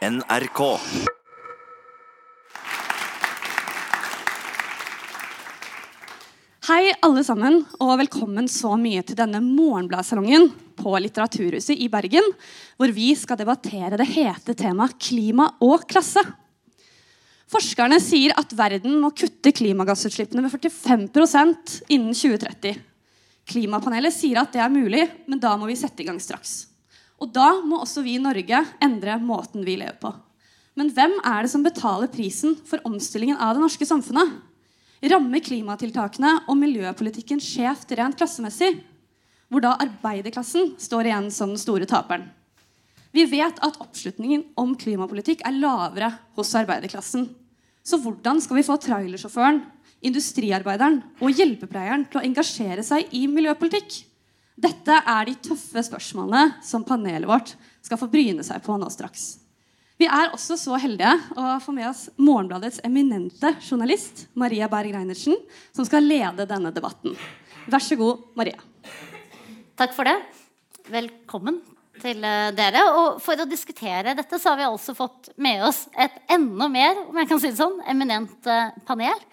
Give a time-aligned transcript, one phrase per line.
[0.00, 0.60] NRK.
[6.70, 10.48] Hei, alle sammen, og velkommen så mye til denne morgenbladsalongen
[10.80, 12.32] på Litteraturhuset i Bergen,
[12.80, 16.24] hvor vi skal debattere det hete temaet klima og klasse.
[17.52, 22.80] Forskerne sier at verden må kutte klimagassutslippene med 45% innen 2030.
[23.52, 26.69] Klimapanelet sier at det er mulig, men da må vi sette i gang straks.
[27.20, 30.12] Og da må også vi i Norge endre måten vi lever på.
[30.78, 34.38] Men hvem er det som betaler prisen for omstillingen av det norske samfunnet?
[35.10, 38.72] Rammer klimatiltakene og miljøpolitikken skjevt rent klassemessig?
[39.50, 42.28] Hvor da arbeiderklassen står igjen som den store taperen.
[43.10, 47.26] Vi vet at oppslutningen om klimapolitikk er lavere hos arbeiderklassen.
[47.82, 49.64] Så hvordan skal vi få trailersjåføren,
[50.06, 54.04] industriarbeideren og hjelpepleieren til å engasjere seg i miljøpolitikk?
[54.60, 59.38] Dette er de tøffe spørsmålene som panelet vårt skal få bryne seg på nå straks.
[60.00, 65.36] Vi er også så heldige å få med oss Morgenbladets eminente journalist Maria Berg Reinertsen,
[65.76, 67.16] som skal lede denne debatten.
[67.68, 68.60] Vær så god, Maria.
[69.80, 70.16] Takk for det.
[70.92, 71.60] Velkommen
[72.00, 72.86] til eh, dere.
[72.96, 77.04] Og for å diskutere dette så har vi altså fått med oss et enda mer
[77.06, 79.24] om jeg kan si det sånn, eminent eh, panel.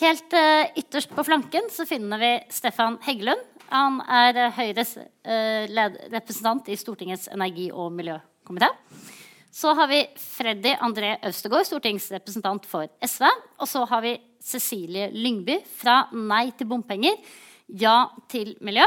[0.00, 3.40] Helt uh, ytterst på flanken så finner vi Stefan Heggelund.
[3.68, 5.66] Han er uh, Høyres uh,
[6.08, 8.70] representant i Stortingets energi- og miljøkomité.
[9.52, 13.26] Så har vi Freddy André Øvstegård, stortingsrepresentant for SV.
[13.60, 17.18] Og så har vi Cecilie Lyngby fra Nei til bompenger,
[17.68, 18.86] ja til miljø.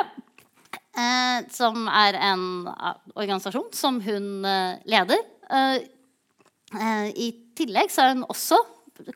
[1.50, 2.67] som er en
[3.16, 4.45] organisasjon som hun
[4.86, 5.22] leder.
[7.17, 7.27] I
[7.58, 8.59] tillegg så er hun også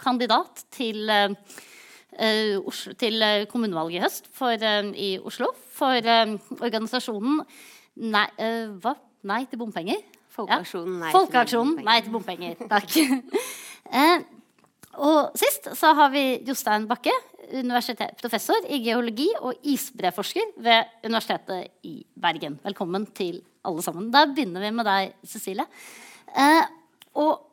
[0.02, 1.10] kandidat til
[2.18, 6.00] Oslo, til uh, kommunevalget i høst for, uh, i Oslo for
[6.58, 7.42] organisasjonen
[7.98, 8.28] Nei,
[8.82, 8.94] hva?
[9.26, 10.04] Nei til bompenger.
[10.36, 12.60] Folkeaksjonen Nei, Folkeaksjonen Nei til bompenger.
[12.70, 12.94] Takk.
[15.08, 17.14] og sist så har vi Jostein Bakke,
[18.22, 22.60] professor i geologi og isbreforsker ved Universitetet i Bergen.
[22.62, 24.12] Velkommen til alle sammen.
[24.14, 25.66] Da begynner vi med deg, Cecilie.
[27.18, 27.47] og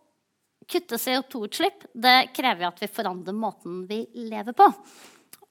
[0.70, 4.68] kutte CO2-utslipp det krever at vi forandrer måten vi lever på.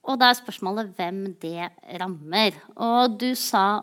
[0.04, 1.70] Og da er spørsmålet hvem det
[2.00, 2.56] rammer.
[2.76, 3.82] Og du sa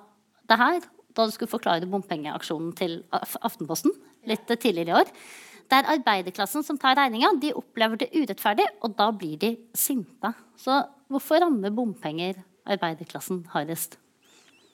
[0.49, 0.81] det her
[1.11, 3.95] da du skulle forklare bompengeaksjonen til Aftenposten
[4.29, 5.09] litt tidligere i år.
[5.71, 7.31] Det er arbeiderklassen som tar regninga.
[7.39, 10.33] De opplever det urettferdig, og da blir de sinte.
[10.59, 10.81] Så
[11.11, 13.97] hvorfor rammer bompenger arbeiderklassen hardest?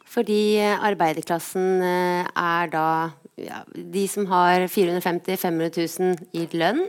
[0.07, 2.87] Fordi arbeiderklassen er da
[3.37, 6.81] ja, de som har 450 500 000 i lønn,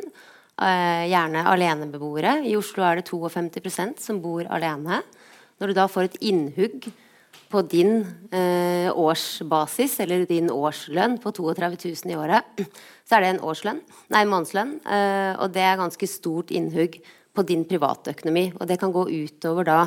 [0.63, 2.39] eh, gjerne alenebeboere.
[2.49, 5.03] I Oslo er det 52% som bor alene.
[5.59, 6.89] Når du da får et innhugg
[7.49, 12.65] på din eh, årsbasis, eller din årslønn på 32 000 i året,
[13.05, 13.81] så er det en årslønn,
[14.13, 14.77] nei, månedslønn.
[14.85, 17.01] Eh, og det er ganske stort innhugg
[17.35, 18.53] på din privatøkonomi.
[18.59, 19.81] Og det kan gå utover da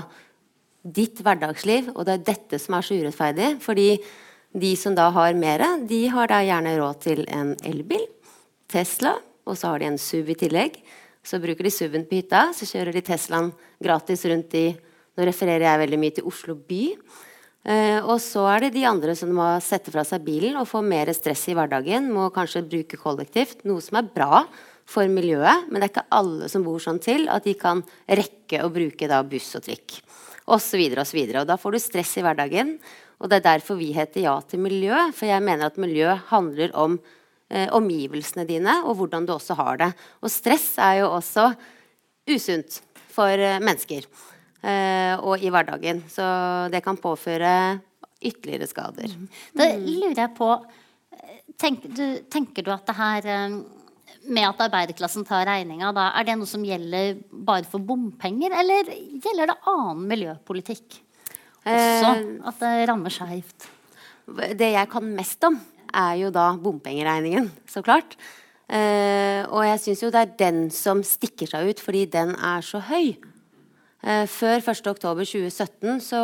[0.81, 3.55] ditt hverdagsliv, og det er dette som er så urettferdig.
[3.61, 3.89] fordi
[4.51, 8.03] de som da har mer, de har da gjerne råd til en elbil,
[8.71, 9.15] Tesla,
[9.47, 10.77] og så har de en SUV i tillegg.
[11.23, 13.51] Så bruker de SUV-en på hytta, så kjører de Teslaen
[13.83, 14.69] gratis rundt i
[15.11, 16.85] Nå refererer jeg veldig mye til Oslo by.
[17.67, 20.79] Uh, og så er det de andre som må sette fra seg bilen og få
[20.85, 22.07] mer stress i hverdagen.
[22.15, 24.39] Må kanskje bruke kollektivt, noe som er bra
[24.87, 25.67] for miljøet.
[25.67, 29.11] Men det er ikke alle som bor sånn til at de kan rekke å bruke
[29.11, 29.99] da buss og trikk.
[30.47, 31.43] Og så videre og så videre.
[31.43, 32.77] Og da får du stress i hverdagen.
[33.21, 34.95] Og det er derfor vi heter Ja til miljø.
[35.13, 36.97] For jeg mener at miljø handler om
[37.49, 39.91] eh, omgivelsene dine, og hvordan du også har det.
[40.21, 41.51] Og stress er jo også
[42.31, 46.03] usunt for eh, mennesker eh, og i hverdagen.
[46.09, 46.25] Så
[46.73, 47.53] det kan påføre
[48.21, 49.13] ytterligere skader.
[49.13, 49.27] Mm.
[49.57, 50.49] Da lurer jeg på
[51.61, 53.59] tenker du, tenker du at det her eh,
[54.31, 58.91] med at arbeiderklassen tar regninga, er det noe som gjelder bare for bompenger, eller
[59.23, 60.99] gjelder det annen miljøpolitikk?
[61.65, 63.69] Også eh, at det rammer skeivt?
[64.57, 65.57] Det jeg kan mest om,
[65.91, 68.15] er jo da bompengeregningen, så klart.
[68.71, 72.63] Uh, og jeg syns jo det er den som stikker seg ut, fordi den er
[72.63, 73.17] så høy.
[74.01, 76.21] Uh, før 1.10.2017 så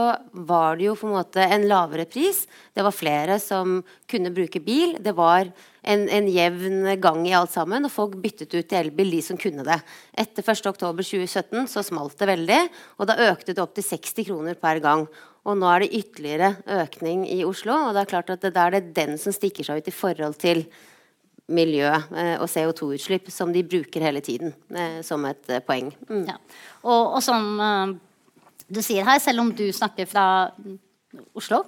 [0.47, 2.45] var det jo på en måte en lavere pris.
[2.71, 4.95] Det var flere som kunne bruke bil.
[5.03, 5.51] Det var
[5.83, 9.39] en, en jevn gang i alt sammen, og folk byttet ut til elbil, de som
[9.39, 9.81] kunne det.
[10.15, 12.61] Etter 1.10.2017 så smalt det veldig,
[12.95, 15.03] og da økte det opp til 60 kroner per gang.
[15.47, 16.51] Og nå er det ytterligere
[16.83, 17.75] økning i Oslo.
[17.87, 20.35] Og det er klart at da er det den som stikker seg ut i forhold
[20.41, 20.65] til
[21.47, 25.93] miljø eh, og CO2-utslipp, som de bruker hele tiden eh, som et eh, poeng.
[26.09, 26.25] Mm.
[26.27, 26.35] Ja.
[26.83, 27.97] Og, og, som
[28.67, 30.27] du sier her, selv om du snakker fra
[31.37, 31.61] Oslo,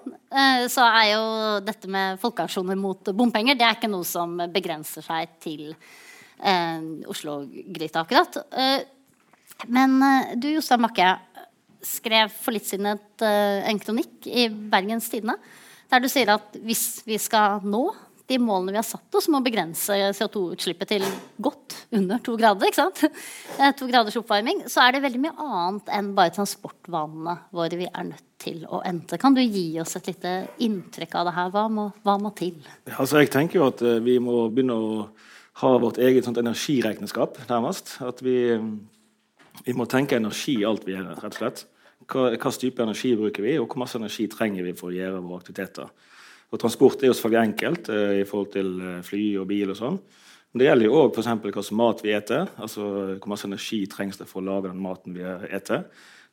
[0.70, 1.22] så er jo
[1.64, 8.04] dette med folkeaksjoner mot bompenger det er ikke noe som begrenser seg til eh, Oslo-gryta,
[8.04, 8.36] akkurat.
[9.72, 9.96] Men
[10.40, 11.08] du, Jostein Bakke,
[11.86, 15.38] skrev for litt siden et, eh, en kronikk i Bergens Tidende
[15.90, 17.88] der du sier at hvis vi skal nå
[18.30, 21.06] de målene vi har satt oss må begrense CO2-utslippet til
[21.42, 23.06] godt under to grader, ikke sant?
[23.60, 27.90] Eh, to graders oppvarming, så er det veldig mye annet enn bare transportvanene våre vi
[27.90, 29.18] er nødt til å endre.
[29.20, 30.32] Kan du gi oss et lite
[30.64, 31.50] inntrykk av det her?
[31.52, 32.56] Hva må, hva må til?
[32.94, 35.02] Altså, jeg tenker jo at uh, vi må begynne å
[35.60, 37.98] ha vårt eget energiregnskap, nærmest.
[38.06, 38.38] At vi,
[39.66, 41.66] vi må tenke energi i alt vi gjør, rett og slett.
[42.10, 45.20] Hva, hva type energi bruker vi, og hvor masse energi trenger vi for å gjøre
[45.22, 45.90] våre aktiviteter.
[46.50, 49.78] Og Transport er jo selvfølgelig enkelt eh, i forhold til eh, fly og bil og
[49.78, 50.00] sånn.
[50.50, 52.48] Men det gjelder jo òg hva hvilken mat vi eter.
[52.58, 52.86] altså
[53.20, 55.86] Hvor masse energi trengs det for å lage den maten vi eter.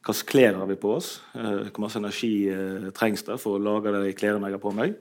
[0.07, 1.19] Hvilke klær har vi på oss?
[1.37, 4.73] Eh, hvor masse energi eh, trengs det for å lage de klærne jeg har på
[4.79, 4.97] meg?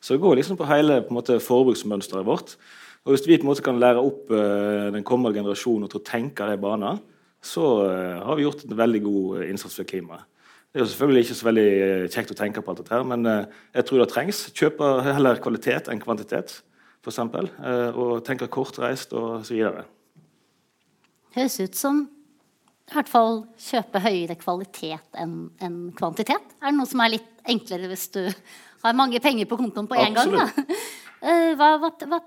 [0.00, 2.58] Så det går liksom på hele på måte, forbruksmønsteret vårt.
[3.04, 6.44] Og Hvis vi på en måte kan lære opp den kommende generasjonen til å tenke
[6.48, 6.98] de baner,
[7.42, 10.26] så eh, har vi gjort en veldig god innsats for klimaet.
[10.70, 13.06] Det er jo selvfølgelig ikke så veldig eh, kjekt å tenke på alt dette, her,
[13.10, 14.42] men eh, jeg tror det trengs.
[14.54, 16.52] Kjøpe heller kvalitet enn kvantitet,
[17.02, 17.18] f.eks.
[17.18, 19.82] Eh, og tenke kortreist og så videre.
[21.34, 22.04] Høres ut som
[22.90, 26.54] i hvert fall kjøpe høyere kvalitet enn en kvantitet.
[26.62, 28.22] Er det noe som er litt enklere hvis du
[28.84, 30.38] har mange penger på kontoen på én gang?
[31.20, 32.18] Hva, hva, hva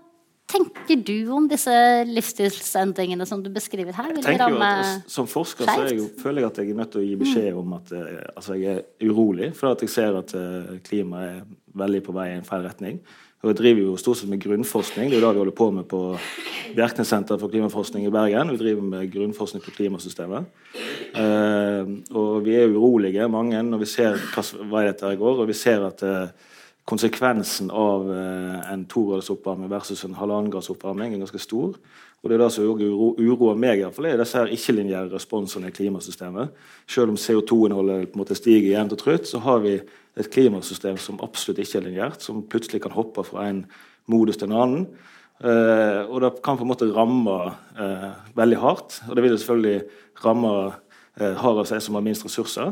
[0.53, 1.73] tenker du om disse
[2.09, 4.13] livsstilsendringene som du beskriver her?
[4.13, 7.01] jeg tenker jo at Som forsker så jeg, føler jeg at jeg er nødt til
[7.01, 10.33] å gi beskjed om at uh, altså jeg er urolig, for at jeg ser at
[10.37, 11.43] uh, klimaet er
[11.83, 13.01] veldig på vei i en feil retning.
[13.43, 15.09] Og Jeg driver jo stort sett med grunnforskning.
[15.11, 15.99] Det er jo det vi holder på med på
[16.77, 18.53] Bjerknessenteret for klimaforskning i Bergen.
[18.53, 20.47] Vi driver med grunnforskning på klimasystemet.
[21.11, 25.57] Uh, og vi er urolige, mange, når vi ser hva er dette går, og vi
[25.59, 26.05] ser at
[26.89, 31.77] konsekvensen av eh, en tograders oppvarming versus en halvannen oppvarming er ganske stor.
[32.23, 35.11] Og Det er det som uro, uroer meg, i hvert fall, er disse her ikke-linjære
[35.11, 36.53] responsene i klimasystemet.
[36.87, 39.73] Selv om CO2-innholdet på en måte stiger jevnt og trutt, så har vi
[40.15, 43.65] et klimasystem som absolutt ikke er lineært, som plutselig kan hoppe fra en
[44.07, 44.87] modus til en annen.
[45.43, 47.37] Eh, og det kan på en måte ramme
[47.75, 48.09] eh,
[48.39, 49.01] veldig hardt.
[49.09, 49.81] Og det vil selvfølgelig
[50.23, 50.53] ramme
[51.19, 52.71] eh, hardest de som har minst ressurser.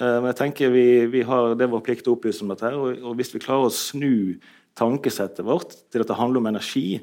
[0.00, 2.72] Eh, men jeg tenker vi, vi har, Det er vår plikt å opplyse om dette.
[2.76, 4.38] Og, og hvis vi klarer å snu
[4.78, 7.00] tankesettet vårt til at det handler om energi,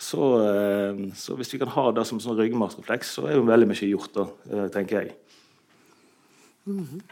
[0.00, 3.68] så, eh, så hvis vi kan ha det som sånn ryggmargsrefleks, så er jo veldig
[3.70, 5.16] mye gjort, da, eh, tenker jeg.
[6.66, 7.02] Mm.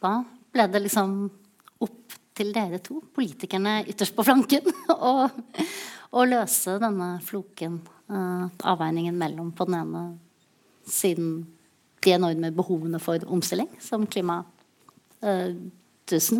[0.00, 0.16] Da
[0.50, 1.14] ble det liksom
[1.86, 4.66] opp til dere to, politikerne ytterst på flanken,
[6.18, 7.78] å løse denne floken,
[8.10, 10.00] avveiningen mellom på den ene
[10.90, 11.44] siden
[12.04, 14.38] de enorme behovene for omstilling som klimatusen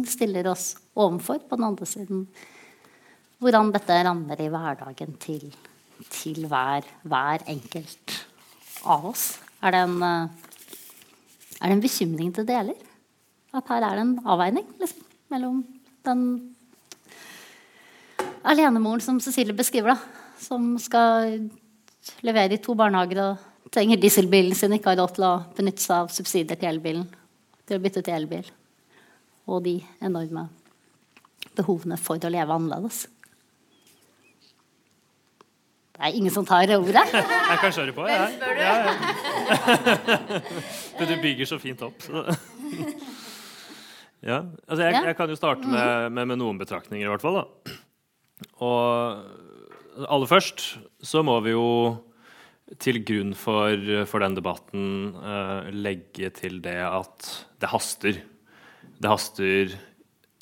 [0.09, 1.39] stiller oss overfor.
[1.49, 2.29] På den andre siden
[3.41, 5.55] hvordan dette rammer i hverdagen til,
[6.13, 8.27] til hver, hver, enkelt
[8.85, 9.39] av oss.
[9.65, 12.79] Er det, en, er det en bekymring det deler?
[13.57, 15.03] At her er det en avveining liksom,
[15.33, 15.65] mellom
[16.07, 16.21] den
[18.45, 19.99] alenemoren som Cecilie beskriver, da,
[20.41, 21.49] som skal
[22.25, 25.97] levere i to barnehager og trenger dieselbilen sin, ikke har råd til å benytte seg
[26.05, 27.07] av subsidier til elbilen,
[27.69, 28.51] til å bytte til elbil.
[29.51, 30.49] Og de enorme
[31.59, 33.05] behovene for å leve annerledes.
[36.01, 37.05] Det er ingen som tar ordet.
[37.51, 38.37] Jeg kan kjøre på, jeg.
[38.57, 38.93] Ja, ja.
[41.11, 42.07] du bygger så fint opp.
[44.23, 44.39] ja,
[44.69, 47.41] altså jeg, jeg, kan jo starte med, med, med, noen betraktninger, i hvert fall.
[47.43, 47.75] Da.
[48.65, 50.65] Og aller først
[51.05, 51.67] så må vi jo
[52.79, 53.75] til grunn for,
[54.07, 58.21] for den debatten uh, legge til det at det haster.
[59.01, 59.75] Det haster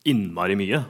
[0.09, 0.83] innmari mye.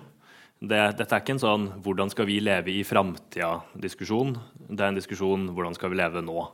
[0.59, 4.35] Det, dette er ikke en sånn 'hvordan skal vi leve i framtida'-diskusjon.
[4.67, 6.51] Det er en diskusjon 'hvordan skal vi leve nå'.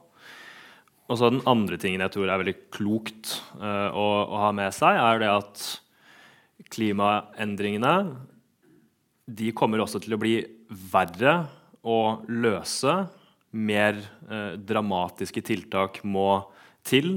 [1.09, 4.73] Og så Den andre tingen jeg tror er veldig klokt uh, å, å, ha med
[4.73, 5.81] seg, er det at
[6.71, 8.17] klimaendringene
[9.27, 11.47] de kommer også til å bli verre
[11.85, 13.09] å løse
[13.55, 16.45] mer eh, dramatiske tiltak må
[16.87, 17.17] til.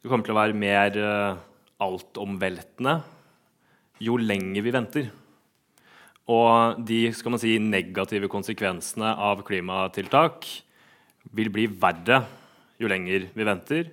[0.00, 1.42] Det kommer til å være mer eh,
[1.84, 2.98] altomveltende
[4.02, 5.10] jo lenger vi venter.
[6.24, 10.48] Og de skal man si, negative konsekvensene av klimatiltak
[11.36, 12.22] vil bli verre
[12.80, 13.92] jo lenger vi venter.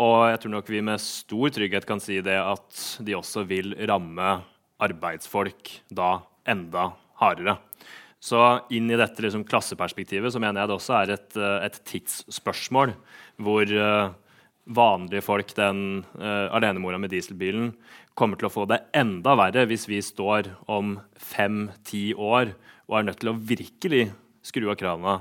[0.00, 3.74] Og jeg tror nok vi med stor trygghet kan si det at de også vil
[3.88, 4.38] ramme
[4.82, 6.16] arbeidsfolk da
[6.48, 7.58] enda hardere.
[8.22, 8.38] Så
[8.70, 12.94] inn i dette liksom, klasseperspektivet så mener jeg det også er et, eh, et tidsspørsmål
[13.42, 14.12] hvor uh,
[14.70, 17.72] vanlige folk, den uh, alenemora med dieselbilen,
[18.14, 22.52] kommer til å få det enda verre hvis vi står om fem-ti år
[22.86, 24.04] og er nødt til å virkelig
[24.46, 25.18] skru av krana,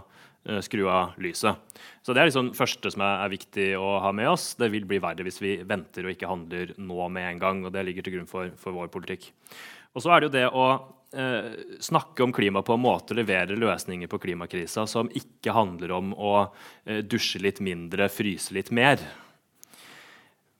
[0.51, 1.57] uh, skru av lyset.
[2.05, 4.51] Så Det er liksom første som er, er, viktig å ha med oss.
[4.61, 7.65] Det vil bli verre hvis vi venter og ikke handler nå med en gang.
[7.65, 9.31] og Det ligger til grunn for, for vår politikk.
[9.97, 13.57] Og så er det jo det å eh, snakke om klima på en måte, levere
[13.59, 16.35] løsninger på klimakrisa som ikke handler om å
[16.85, 19.03] eh, dusje litt mindre, fryse litt mer.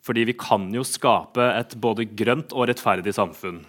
[0.02, 3.62] Fordi vi kan jo skape et både grønt og rettferdig samfunn.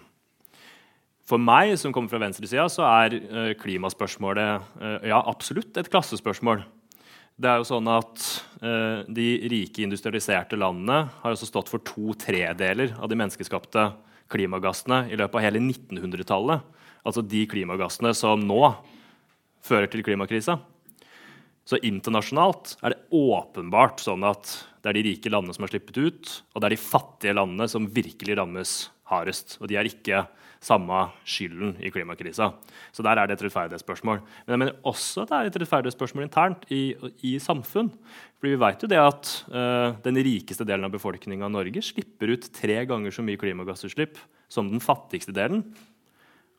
[1.29, 6.65] For meg som kommer fra venstresida, så er eh, klimaspørsmålet eh, ja, absolutt et klassespørsmål.
[7.39, 8.25] Det er jo sånn at
[8.61, 13.87] eh, De rike industrialiserte landene har også stått for to tredeler av de menneskeskapte
[14.31, 16.63] klimagassene i løpet av hele 1900-tallet.
[17.03, 18.61] Altså de klimagassene som nå
[19.63, 20.59] fører til klimakrisa.
[21.63, 24.51] Så internasjonalt er det åpenbart sånn at
[24.83, 27.69] det er de rike landene som har slippet ut, og det er de fattige landene
[27.71, 28.73] som virkelig rammes
[29.07, 29.55] hardest.
[29.61, 30.25] Og de er ikke
[30.63, 32.51] samme skylden i klimakrisa.
[32.95, 34.21] Så der er det et rettferdighetsspørsmål.
[34.45, 36.83] Men jeg mener også at det er et rettferdighetsspørsmål internt i,
[37.27, 37.91] i samfunn.
[38.39, 42.35] Fordi vi vet jo det at uh, den rikeste delen av befolkninga av Norge slipper
[42.35, 44.19] ut tre ganger så mye klimagassutslipp
[44.51, 45.65] som den fattigste delen.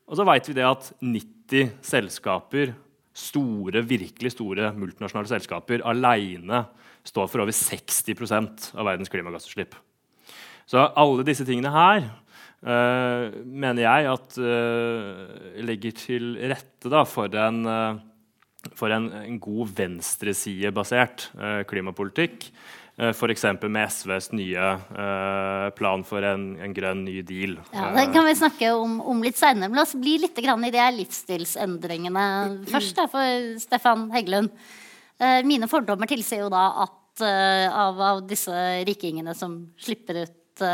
[0.05, 2.75] Og så vet vi det at 90 selskaper
[3.15, 6.65] store, virkelig store multinasjonale selskaper alene
[7.05, 9.73] står for over 60% av verdens klimagassutslipp.
[10.65, 12.07] Så alle disse tingene her
[12.65, 19.75] mener jeg at uh, legger til rette da, for en, uh, for en, en god
[19.77, 21.29] venstresidebasert
[21.69, 22.49] klimapolitikk.
[22.95, 23.41] F.eks.
[23.59, 24.67] med SVs nye
[25.75, 27.57] plan for en, en, grønn ny deal.
[27.73, 29.67] Ja, Det kan vi snakke om, om litt seinere.
[29.67, 32.23] Men la oss bli litt i de livsstilsendringene
[32.71, 34.47] først, da, for Stefan Heggelund.
[35.43, 38.55] Mine fordommer tilsier jo da at av, av, disse
[38.87, 40.65] rikingene som slipper ut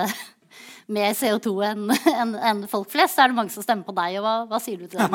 [0.93, 4.17] mer CO2 enn en, en folk flest, så er det mange som stemmer på deg.
[4.19, 5.13] og Hva, hva sier du til dem?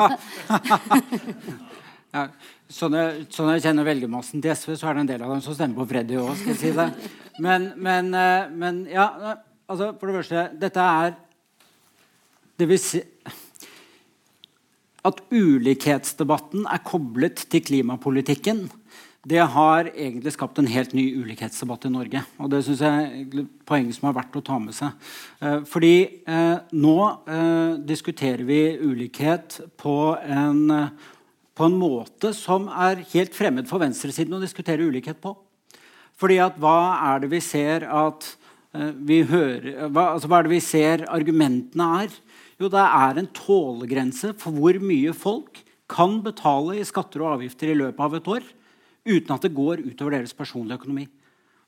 [2.15, 2.23] ja,
[2.79, 2.97] sånn,
[3.33, 5.81] sånn jeg kjenner velgermassen til SV, så er det en del av dem som stemmer
[5.81, 6.45] på Freddy òg.
[6.57, 6.73] Si
[7.43, 9.07] men, men, uh, men, ja,
[9.69, 11.11] altså For det første, dette er
[12.57, 13.01] Det vil si
[15.05, 18.65] At ulikhetsdebatten er koblet til klimapolitikken
[19.27, 22.21] det har egentlig skapt en helt ny ulikhetsdebatt i Norge.
[22.39, 25.09] Og det synes jeg er poeng som er verdt å ta med seg.
[25.41, 26.95] Eh, fordi eh, nå
[27.27, 30.61] eh, diskuterer vi ulikhet på en,
[31.57, 35.33] på en, måte som er helt fremmed for venstresiden å diskutere ulikhet på.
[36.17, 36.79] Fordi at hva
[37.11, 38.31] er det vi ser at
[38.77, 42.15] vi hører hva, altså hva er det vi ser argumentene er?
[42.61, 47.71] Jo, det er en tålegrense for hvor mye folk kan betale i skatter og avgifter
[47.71, 48.47] i løpet av et år
[49.07, 51.07] uten at det går utover deres personlige økonomi.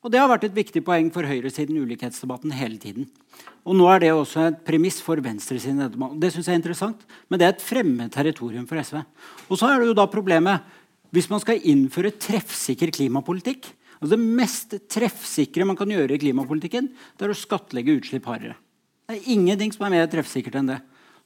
[0.00, 3.08] Og Det har vært et viktig poeng for høyresiden i ulikhetsdebatten hele tiden.
[3.68, 5.92] Og Nå er det også et premiss for venstresiden.
[6.16, 9.02] Det synes jeg er interessant, men det er et fremmed territorium for SV.
[9.50, 10.64] Og så er det jo da problemet
[11.12, 13.66] hvis man skal innføre treffsikker klimapolitikk.
[14.00, 18.56] Altså det mest treffsikre man kan gjøre i klimapolitikken, det er å skattlegge utslipp hardere.
[19.10, 20.78] Det er ingenting som er mer treffsikkert enn det.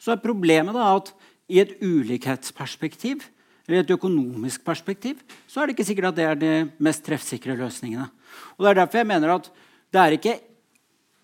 [0.03, 1.13] Så er problemet da at
[1.53, 3.23] i et ulikhetsperspektiv
[3.65, 6.53] eller i et økonomisk perspektiv, så er det ikke sikkert at det er de
[6.85, 8.11] mest treffsikre løsningene.
[8.57, 9.51] Og Det er derfor jeg mener at
[9.95, 10.39] det er ikke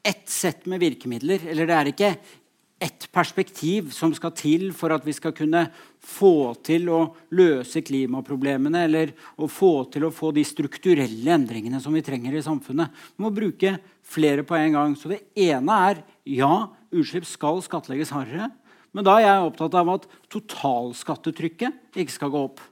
[0.00, 2.12] ett sett med virkemidler, eller det er ikke
[2.80, 5.66] ett perspektiv som skal til for at vi skal kunne
[6.00, 7.00] få til å
[7.36, 12.44] løse klimaproblemene eller å få til å få de strukturelle endringene som vi trenger i
[12.44, 12.88] samfunnet.
[12.88, 14.96] Vi må bruke flere på en gang.
[14.96, 18.48] Så det ene er ja, utslipp skal skattlegges hardere.
[18.96, 22.62] Men da er jeg opptatt av at totalskattetrykket ikke skal gå opp.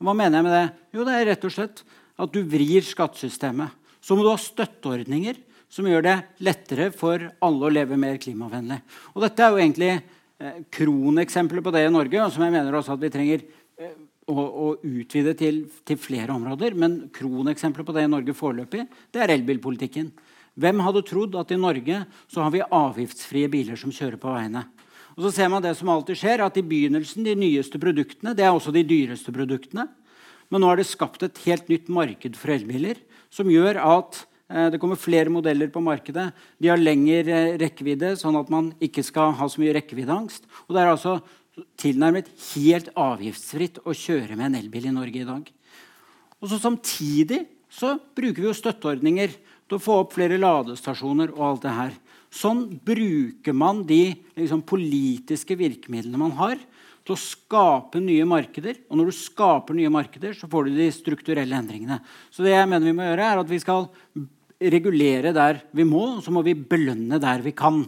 [0.00, 0.66] Hva mener jeg med det?
[0.96, 1.82] Jo, det er rett og slett
[2.20, 3.72] at du vrir skattesystemet.
[4.00, 5.38] Så må du ha støtteordninger
[5.70, 8.80] som gjør det lettere for alle å leve mer klimavennlig.
[9.14, 12.76] Og dette er jo egentlig eh, kroneksempler på det i Norge, og som jeg mener
[12.76, 13.44] også at vi trenger
[13.78, 13.94] eh,
[14.30, 16.74] å, å, utvide til, til, flere områder.
[16.80, 20.10] Men kroneksempler på det i Norge foreløpig, det er elbilpolitikken.
[20.60, 24.64] Hvem hadde trodd at i Norge så har vi avgiftsfrie biler som kjører på veiene?
[25.20, 28.46] Og så ser man det som alltid skjer, at i begynnelsen de nyeste produktene det
[28.46, 29.84] er også de dyreste produktene.
[30.48, 32.96] Men nå er det skapt et helt nytt marked for elbiler
[33.28, 36.30] som gjør at eh, det kommer flere modeller på markedet.
[36.56, 40.48] De har lengre eh, rekkevidde, sånn at man ikke skal ha så mye rekkeviddeangst.
[40.64, 41.18] Og det er altså
[41.84, 45.44] tilnærmet helt avgiftsfritt å kjøre med en elbil i Norge i dag.
[46.40, 51.44] Og så Samtidig så bruker vi jo støtteordninger til å få opp flere ladestasjoner og
[51.44, 52.00] alt det her.
[52.30, 56.60] Sånn bruker man de liksom, politiske virkemidlene man har,
[57.06, 58.82] til å skape nye markeder.
[58.88, 61.98] Og når du skaper nye markeder, så får du de strukturelle endringene.
[62.30, 63.88] Så det jeg mener vi må gjøre, er at vi skal
[64.60, 67.82] regulere der vi må, og så må vi belønne der vi kan.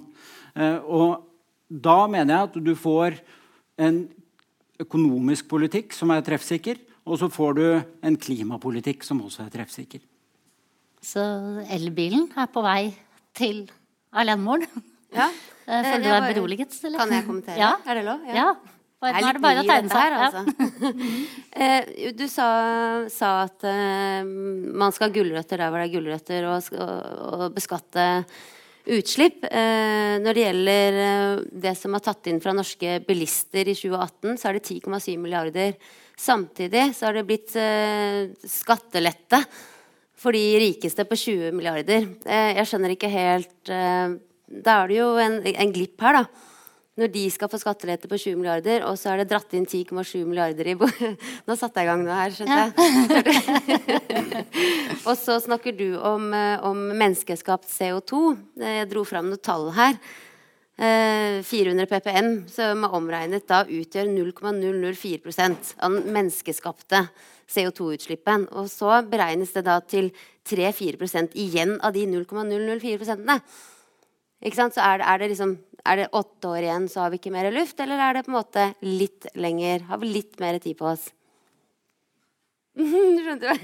[0.56, 1.28] Eh, og
[1.68, 3.20] da mener jeg at du får
[3.82, 4.02] en
[4.82, 7.64] økonomisk politikk som er treffsikker, og så får du
[8.06, 10.02] en klimapolitikk som også er treffsikker.
[11.02, 11.22] Så
[11.74, 12.92] elbilen er på vei
[13.36, 13.64] til
[14.12, 14.84] alenemoren?
[15.14, 15.30] Ja.
[15.62, 16.72] Eh, føler du deg beroliget?
[16.82, 16.98] Eller?
[16.98, 17.54] Kan jeg kommentere?
[17.54, 17.68] Ja.
[17.86, 18.24] Er det lov?
[18.34, 18.48] Ja.
[18.98, 20.16] Bare, nå er det bare å tegne seg.
[20.26, 21.04] Altså.
[21.62, 22.48] eh, du sa,
[23.14, 28.08] sa at uh, man skal ha gulrøtter der hvor det er gulrøtter, og, og, beskatte
[28.98, 29.46] utslipp.
[29.46, 34.34] Uh, når det gjelder uh, det som er tatt inn fra norske bilister i 2018,
[34.42, 35.78] så er det 10,7 milliarder.
[36.18, 39.40] Samtidig så har det blitt eh, skattelette
[40.22, 42.06] for de rikeste på 20 milliarder.
[42.24, 44.16] Eh, jeg skjønner ikke helt eh,
[44.52, 46.48] Da er det jo en, en glipp her, da
[47.00, 50.26] når de skal få skattelette på 20 milliarder, og så er det dratt inn 10,7
[50.28, 50.74] milliarder i
[51.48, 52.74] Nå satte jeg i gang noe her, skjønte jeg.
[55.08, 58.20] og så snakker du om, eh, om menneskeskapt CO2.
[58.60, 59.96] Jeg dro fram noen tall her.
[60.76, 65.48] 400 eh, ppm, som er omregnet da utgjør 0,004
[65.80, 67.06] av den menneskeskapte
[67.52, 68.48] CO2-utslippen.
[68.56, 70.10] Og så beregnes det da til
[70.48, 73.42] 3-4% igjen av de 0,004%
[74.42, 74.74] ikke sant?
[74.76, 75.56] Så er det, er det, liksom
[75.86, 77.78] Er det åtte år igjen, så har vi ikke mer luft?
[77.82, 79.86] Eller er det på en måte litt lenger?
[79.88, 81.08] Har vi litt mer tid på oss?
[82.78, 83.56] du skjønte det?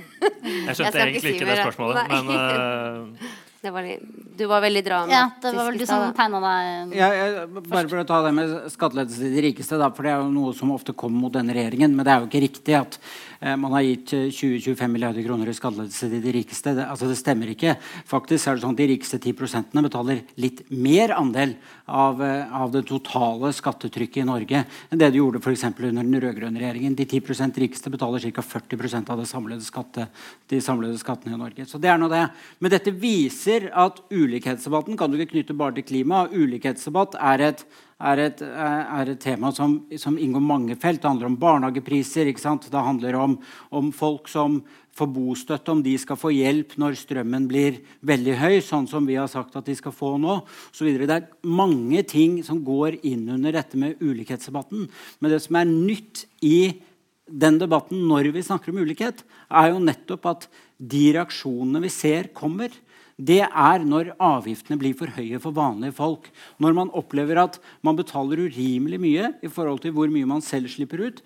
[0.42, 2.26] Jeg skjønte jeg egentlig ikke det spørsmålet, men
[3.68, 3.70] uh...
[3.72, 4.02] var litt,
[4.38, 5.14] du var veldig dramatisk.
[5.14, 7.08] Ja, det var vel du som tegna deg ja,
[7.56, 10.28] Bare for å ta det med skattelettelse til de rikeste, da, for det er jo
[10.34, 11.96] noe som ofte kommer mot denne regjeringen.
[11.96, 15.46] Men det er jo ikke riktig at Eh, man har gitt 20-25 eh, milliarder kroner
[15.46, 16.72] i skattelettelse til de rikeste.
[16.74, 17.76] Det, altså det stemmer ikke.
[18.08, 21.54] Faktisk er det sånn at De rikeste 10% betaler litt mer andel
[21.86, 26.20] av, eh, av, det totale skattetrykket i Norge enn det de gjorde for under den
[26.20, 26.96] rød-grønne regjeringen.
[26.98, 28.42] De 10% rikeste betaler ca.
[28.42, 30.08] 40% av samlede skatte,
[30.48, 31.66] de samlede skattene i Norge.
[31.66, 32.26] Så det er noe det.
[32.58, 36.26] Men dette viser at ulikhetsdebatten kan du ikke knytte bare til klima.
[36.26, 37.68] Ulikhetsdebatt er et
[37.98, 41.00] er et, er et tema som, som, inngår mange felt.
[41.02, 42.30] Det handler om barnehagepriser.
[42.30, 43.38] Det handler om,
[43.74, 44.60] om, folk som
[44.98, 49.18] får bostøtte, om de skal få hjelp når strømmen blir veldig høy, sånn som vi
[49.18, 50.40] har sagt at de skal få nå.
[50.78, 51.06] Videre.
[51.10, 54.86] det er mange ting som går inn under dette med ulikhetsdebatten.
[55.18, 56.80] Men det som er nytt i
[57.28, 60.46] den debatten når vi snakker om ulikhet, er jo nettopp at
[60.78, 62.72] de reaksjonene vi ser, kommer
[63.18, 66.30] det er når avgiftene blir for høye for vanlige folk.
[66.62, 70.70] Når man opplever at man betaler urimelig mye i forhold til hvor mye man selv
[70.70, 71.22] slipper ut.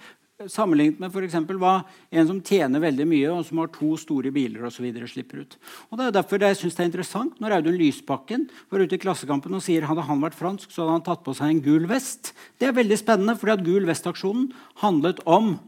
[0.49, 1.75] Sammenlignet med for hva
[2.11, 5.45] en som tjener veldig mye og som har to store biler og så videre, slipper
[5.45, 5.59] ut.
[5.91, 9.03] Og Det er derfor jeg synes det er interessant når Audun Lysbakken var ute i
[9.03, 11.87] Klassekampen og sier hadde han vært fransk, så hadde han tatt på seg en gul
[11.87, 12.33] vest.
[12.59, 14.49] Det er veldig spennende, fordi at Gul vest-aksjonen
[14.81, 15.59] handlet om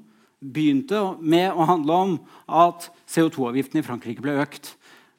[0.45, 2.17] begynte med å handle om
[2.49, 4.75] at CO2-avgiften i Frankrike ble økt.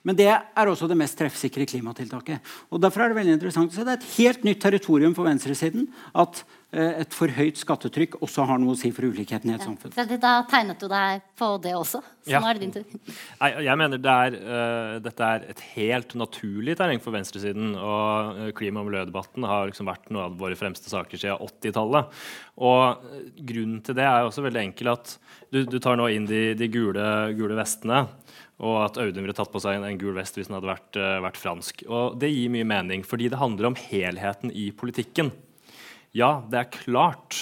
[0.06, 2.54] Men det er også det mest treffsikre klimatiltaket.
[2.70, 3.86] Og derfor er Det veldig interessant å se.
[3.86, 6.44] Det er et helt nytt territorium for venstresiden at
[6.76, 9.66] eh, et for høyt skattetrykk også har noe å si for ulikheten i et ja.
[9.66, 9.96] samfunn.
[10.22, 12.04] Da tegnet du deg på det også.
[12.26, 12.42] Så ja.
[12.42, 12.86] nå er det din tur.
[13.46, 17.74] Jeg, jeg mener det er, uh, dette er et helt naturlig terreng for venstresiden.
[17.78, 22.14] Og uh, klima- og miljødebatten har liksom vært noe av våre fremste saker siden 80-tallet.
[22.66, 23.10] Og
[23.42, 25.18] grunnen til det er også veldig enkel at
[25.54, 27.06] du, du tar nå inn de, de gule,
[27.38, 28.06] gule vestene
[28.64, 31.00] og at Audun ville tatt på seg en, en gul vest hvis han hadde vært,
[31.00, 31.84] uh, vært, fransk.
[31.90, 35.34] Og Det gir mye mening, fordi det handler om helheten i politikken.
[36.16, 37.42] Ja, det er klart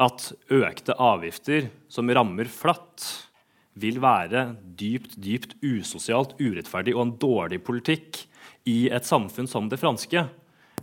[0.00, 3.28] at økte avgifter som rammer flatt,
[3.72, 8.26] vil være dypt, dypt usosialt, urettferdig og en dårlig politikk
[8.68, 10.26] i et samfunn som det franske,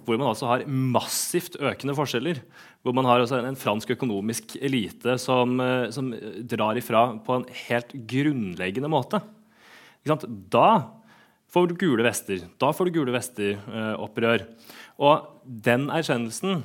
[0.06, 2.40] hvor man altså har massivt økende forskjeller.
[2.82, 6.14] Hvor man har altså en fransk økonomisk elite som, eh, som
[6.50, 9.20] drar ifra på en helt grunnleggende måte.
[10.06, 10.70] Da
[11.50, 12.46] får du gule vester.
[12.62, 14.48] Da får du gule vester-opprør.
[15.00, 16.64] og den erkjennelsen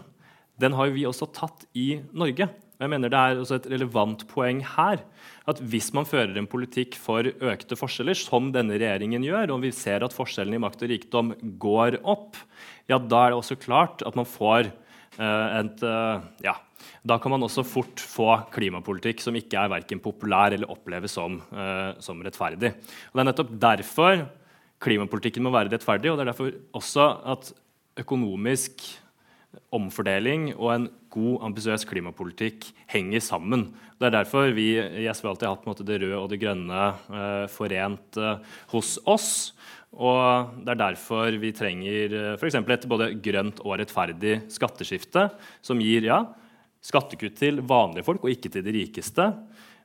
[0.60, 2.46] den har vi også tatt i Norge.
[2.78, 5.02] Jeg mener Det er også et relevant poeng her
[5.46, 9.70] at hvis man fører en politikk for økte forskjeller, som denne regjeringen gjør, og vi
[9.70, 12.36] ser at forskjellene i makt og rikdom går opp,
[12.88, 14.70] ja, da er det også klart at man får
[15.18, 16.56] uh, et uh, ja,
[17.02, 21.40] da kan man også fort få klimapolitikk som ikke er verken populær eller oppleves som,
[21.52, 22.74] uh, som rettferdig.
[23.10, 24.26] Og Det er nettopp derfor
[24.84, 27.54] klimapolitikken må være rettferdig, og det er derfor også at
[28.04, 28.82] økonomisk
[29.74, 33.68] omfordeling og en god, ambisiøs klimapolitikk henger sammen.
[34.00, 37.46] Det er derfor vi i SV alltid har hatt det røde og det grønne uh,
[37.50, 38.38] forent uh,
[38.74, 39.28] hos oss.
[39.94, 42.58] Og det er derfor vi trenger uh, f.eks.
[42.58, 45.28] et både grønt og rettferdig skatteskifte,
[45.62, 46.24] som gir ja,
[46.84, 49.32] skattekutt til vanlige folk og ikke til de rikeste.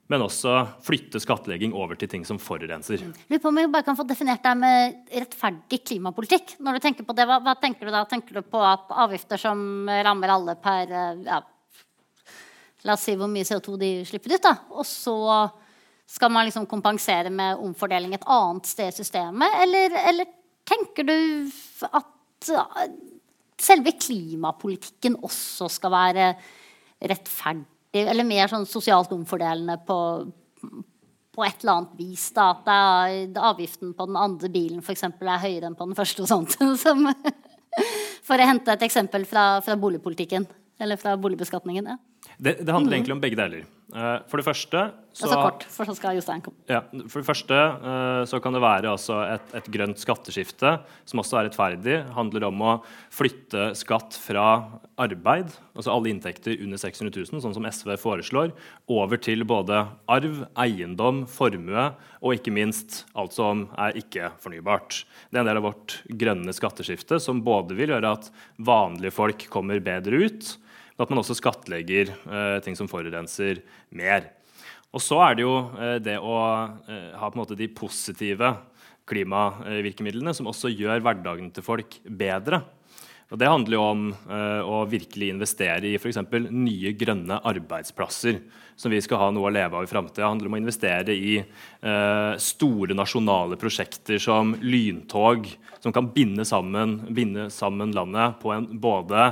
[0.09, 2.97] men også flytte skattlegging over til ting som forurenser.
[3.29, 6.55] Lurer på om vi bare kan få definert det med rettferdig klimapolitikk.
[6.65, 8.01] Når du tenker på det, hva, hva tenker du da?
[8.09, 10.95] Tenker du på avgifter som rammer alle per
[11.27, 11.43] ja,
[12.87, 14.53] La oss si hvor mye CO2 de slipper ut, da.
[14.71, 15.15] Og så
[16.09, 19.57] skal man liksom kompensere med omfordeling et annet sted i systemet?
[19.65, 20.29] Eller, eller
[20.67, 21.17] tenker du
[21.89, 22.51] at
[23.59, 26.31] selve klimapolitikken også skal være
[27.01, 27.67] rettferdig?
[27.93, 29.99] eller mer sånn sosialt omfordelende på,
[31.33, 32.27] på et eller annet vis.
[32.35, 35.97] Da, at er, avgiften på den andre bilen for eksempel, er høyere enn på den
[35.97, 36.25] første.
[36.25, 36.57] og sånt.
[36.83, 37.09] Som,
[38.25, 40.47] for å hente et eksempel fra, fra boligpolitikken.
[40.79, 41.89] Eller fra boligbeskatningen.
[41.91, 41.97] Ja.
[42.39, 42.97] Det, det handler mm.
[42.97, 43.67] egentlig om begge deler.
[43.89, 44.81] Uh, for det første
[45.17, 46.59] så, altså kort, for så skal Jostein komme.
[46.69, 50.75] Ja, for det første uh, så kan det være altså et, et, grønt skatteskifte
[51.09, 51.95] som også er rettferdig.
[52.13, 52.75] handler om å
[53.11, 54.45] flytte skatt fra
[55.01, 58.53] arbeid, altså alle inntekter under 600 000, sånn som SV foreslår,
[58.93, 61.89] over til både arv, eiendom, formue
[62.21, 65.01] og ikke minst alt som er ikke-fornybart.
[65.27, 69.49] Det er en del av vårt grønne skatteskifte som både vil gjøre at vanlige folk
[69.49, 70.55] kommer bedre ut,
[70.99, 73.61] men at man også skattlegger eh, ting som forurenser,
[73.95, 74.33] mer.
[74.91, 76.33] Og så er det jo eh, det å
[76.91, 78.51] eh, ha de positive
[79.07, 82.65] klimavirkemidlene som også gjør hverdagen til folk bedre.
[83.29, 84.05] Og Det handler jo om
[84.65, 86.17] å virkelig investere i f.eks.
[86.49, 88.39] nye grønne arbeidsplasser
[88.73, 90.23] som vi skal ha noe å leve av i framtida.
[90.23, 91.35] Det handler om å investere i
[92.41, 95.45] store nasjonale prosjekter som lyntog,
[95.77, 99.29] som kan binde sammen, binde sammen landet på en både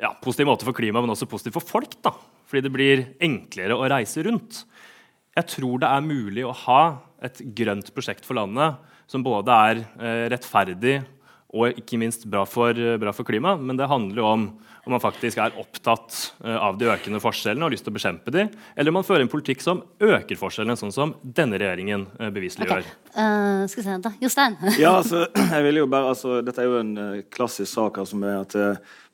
[0.00, 1.98] ja, positiv måte for klimaet, men også positiv for folk.
[2.04, 2.12] da.
[2.46, 4.62] Fordi det blir enklere å reise rundt.
[5.36, 6.82] Jeg tror det er mulig å ha
[7.24, 8.76] et grønt prosjekt for landet
[9.10, 9.82] som både er
[10.32, 11.00] rettferdig
[11.54, 13.62] og ikke minst bra for, bra for klimaet.
[13.62, 14.48] Men det handler jo om
[14.86, 17.96] om man faktisk er opptatt eh, av de økende forskjellene og har lyst til å
[17.96, 18.44] bekjempe de,
[18.78, 22.68] eller om man fører en politikk som øker forskjellene, sånn som denne regjeringen eh, beviselig
[22.68, 22.84] okay.
[22.84, 22.92] gjør.
[23.16, 24.12] Uh, skal vi se da.
[24.22, 24.54] Jostein?
[24.84, 28.22] ja, altså, jeg vil jo bare, altså, Dette er jo en klassisk sak altså, som
[28.28, 28.56] er at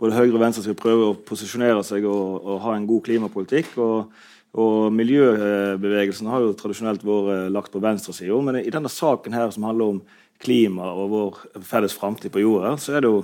[0.03, 3.73] både høyre og venstre skal prøve å posisjonere seg og, og ha en god klimapolitikk.
[3.81, 9.49] og og Miljøbevegelsen har jo tradisjonelt vært lagt på venstresida, men i denne saken her
[9.55, 10.01] som handler om
[10.43, 13.21] klima og vår felles framtid på jorda, så er det jo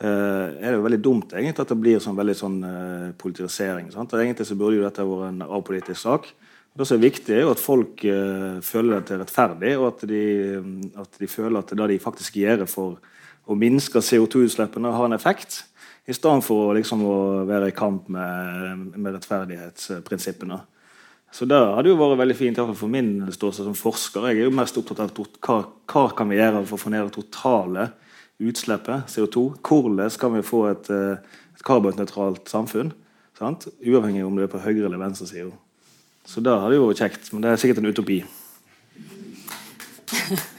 [0.00, 0.06] eh,
[0.58, 3.92] er det veldig dumt egentlig at det blir sånn veldig sånn uh, politisering.
[3.94, 4.14] Sant?
[4.14, 6.30] Og Egentlig så burde jo dette vært en avpolitisk sak.
[6.74, 10.06] Det som er viktig, er jo at folk uh, føler det til rettferdig, og at
[10.10, 10.24] de,
[11.04, 12.98] at de, føler at det de faktisk gjør for
[13.44, 15.62] å minske CO2-utslippene, har en effekt.
[16.08, 20.58] I stedet for liksom, å være i kamp med, med rettferdighetsprinsippene.
[21.34, 24.28] Så det hadde jo vært veldig fint for min ståsted som forsker.
[24.30, 25.56] Jeg er jo mest opptatt av hva,
[25.90, 27.88] hva kan vi gjøre for å få ned det totale
[28.38, 29.42] utslippet CO2.
[29.66, 31.18] Hvordan kan vi få et, eh,
[31.56, 32.92] et karbonnøytralt samfunn?
[33.34, 33.66] Sant?
[33.82, 35.50] Uavhengig om du er på høyre- eller venstresida.
[36.24, 38.24] Så det hadde jo vært kjekt, men det er sikkert en utopi.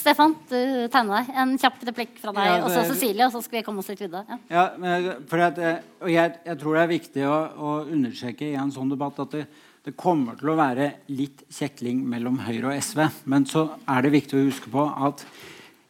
[0.00, 1.28] Stefan, du tegner deg.
[1.36, 3.92] En kjapp replikk fra deg, ja, og så Cecilie, og så skal vi komme oss
[3.92, 4.24] litt videre.
[4.48, 4.64] Ja.
[4.80, 8.72] ja at, eh, og jeg, jeg, tror det er viktig å, å understreke i en
[8.72, 9.44] sånn debatt at det,
[9.84, 13.02] det kommer til å være litt kjekling mellom Høyre og SV.
[13.28, 15.26] Men så er det viktig å huske på at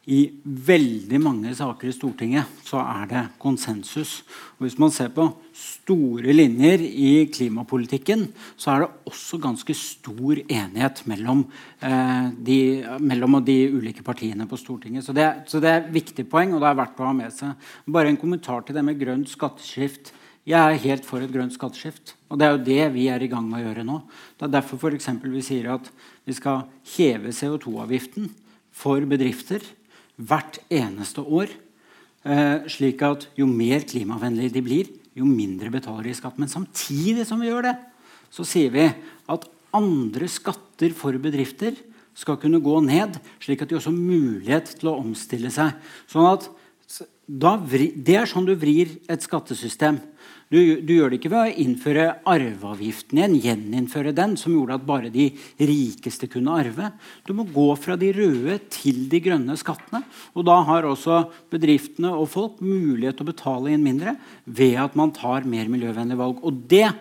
[0.05, 4.19] i veldig mange saker i Stortinget så er det konsensus.
[4.57, 5.25] Og hvis man ser på
[5.57, 11.41] store linjer i klimapolitikken, så er det også ganske stor enighet mellom,
[11.79, 12.59] eh, de,
[13.01, 15.07] mellom de, ulike partiene på Stortinget.
[15.07, 17.33] Så det, så det, er et viktig poeng, og det er verdt å ha med
[17.33, 17.71] seg.
[17.89, 20.13] Bare en kommentar til det med grønt skatteskift.
[20.45, 22.13] Jeg er helt for et grønt skatteskift.
[22.29, 23.97] Og det er jo det vi er i gang med å gjøre nå.
[24.37, 25.89] Det er derfor for vi sier at
[26.25, 28.29] vi skal heve CO2-avgiften
[28.75, 29.65] for bedrifter
[30.15, 31.49] hvert eneste år.
[32.25, 36.37] Eh, slik at jo mer klimavennlige de blir, jo mindre betaler de i skatt.
[36.37, 37.75] Men samtidig som vi gjør det,
[38.29, 38.85] så sier vi
[39.31, 41.73] at andre skatter for bedrifter
[42.15, 45.73] skal kunne gå ned, slik at de også har mulighet til å omstille seg.
[46.11, 46.47] Sånn at,
[47.25, 49.99] da, det er sånn du vrir et skattesystem.
[50.53, 54.83] Du, du, gjør det ikke ved å innføre arveavgiften igjen, gjeninnføre den, som gjorde at
[54.85, 56.91] bare de rikeste kunne arve.
[57.25, 60.03] Du må gå fra de røde til de grønne skattene.
[60.37, 64.13] Og da har også bedriftene og folk mulighet til å betale inn mindre
[64.45, 66.45] ved at man tar mer miljøvennlige valg.
[66.45, 66.91] Og det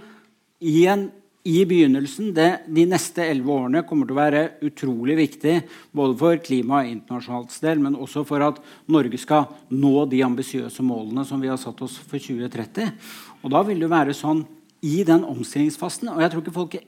[0.64, 1.10] i en
[1.44, 5.58] i begynnelsen, det, De neste elleve årene kommer til å være utrolig viktig
[5.92, 11.26] både for klima internasjonalt del, men også for at Norge skal nå de ambisiøse målene
[11.28, 12.88] som vi har satt oss for 2030.
[13.44, 14.40] Og da vil det være sånn
[14.84, 16.80] i den omstillingsfasen og jeg tror folk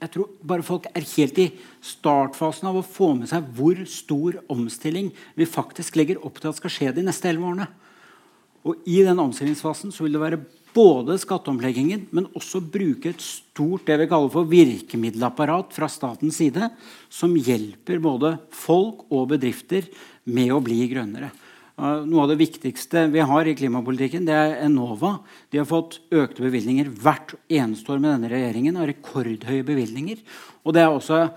[0.00, 1.50] jeg tror bare folk er helt i
[1.84, 6.56] startfasen av å få med seg hvor stor omstilling vi faktisk legger opp til at
[6.56, 7.66] skal skje de neste elleve årene.
[8.64, 10.40] Og i den omstillingsfasen så vil det være
[10.74, 16.70] både skatteomleggingen, men også bruke et stort det vi kaller for virkemiddelapparat fra statens side,
[17.10, 19.88] som hjelper både folk og bedrifter
[20.30, 21.30] med å bli grønnere.
[21.80, 25.14] Noe av det viktigste vi har i klimapolitikken, det er Enova.
[25.48, 28.76] De har fått økte bevilgninger hvert eneste år med denne regjeringen.
[28.76, 30.20] og rekordhøye bevilgninger.
[30.64, 31.30] Og det er også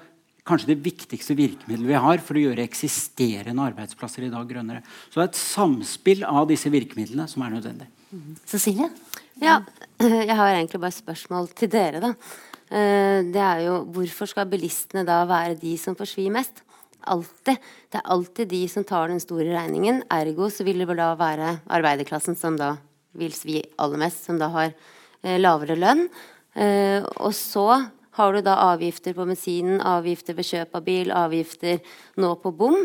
[0.44, 4.84] kanskje det viktigste virkemidlet vi har for å gjøre eksisterende arbeidsplasser i dag grønnere.
[5.08, 7.88] Så det er et samspill av disse virkemidlene som er nødvendig.
[8.46, 8.90] Cecilie?
[9.42, 9.62] Ja,
[10.00, 12.12] jeg har egentlig bare spørsmål til dere, da.
[12.70, 16.64] Eh, det er jo hvorfor skal bilistene da være de som får svi mest?
[17.10, 17.60] Alltid.
[17.92, 20.04] Det er alltid de som tar den store regningen.
[20.14, 22.76] Ergo så vil det vel da være arbeiderklassen som da
[23.18, 26.08] vil svi aller mest, som da har eh, lavere lønn.
[26.54, 27.68] Eh, og så
[28.14, 31.82] har du da avgifter på bensinen, avgifter ved kjøp av bil, avgifter
[32.22, 32.78] nå på bom.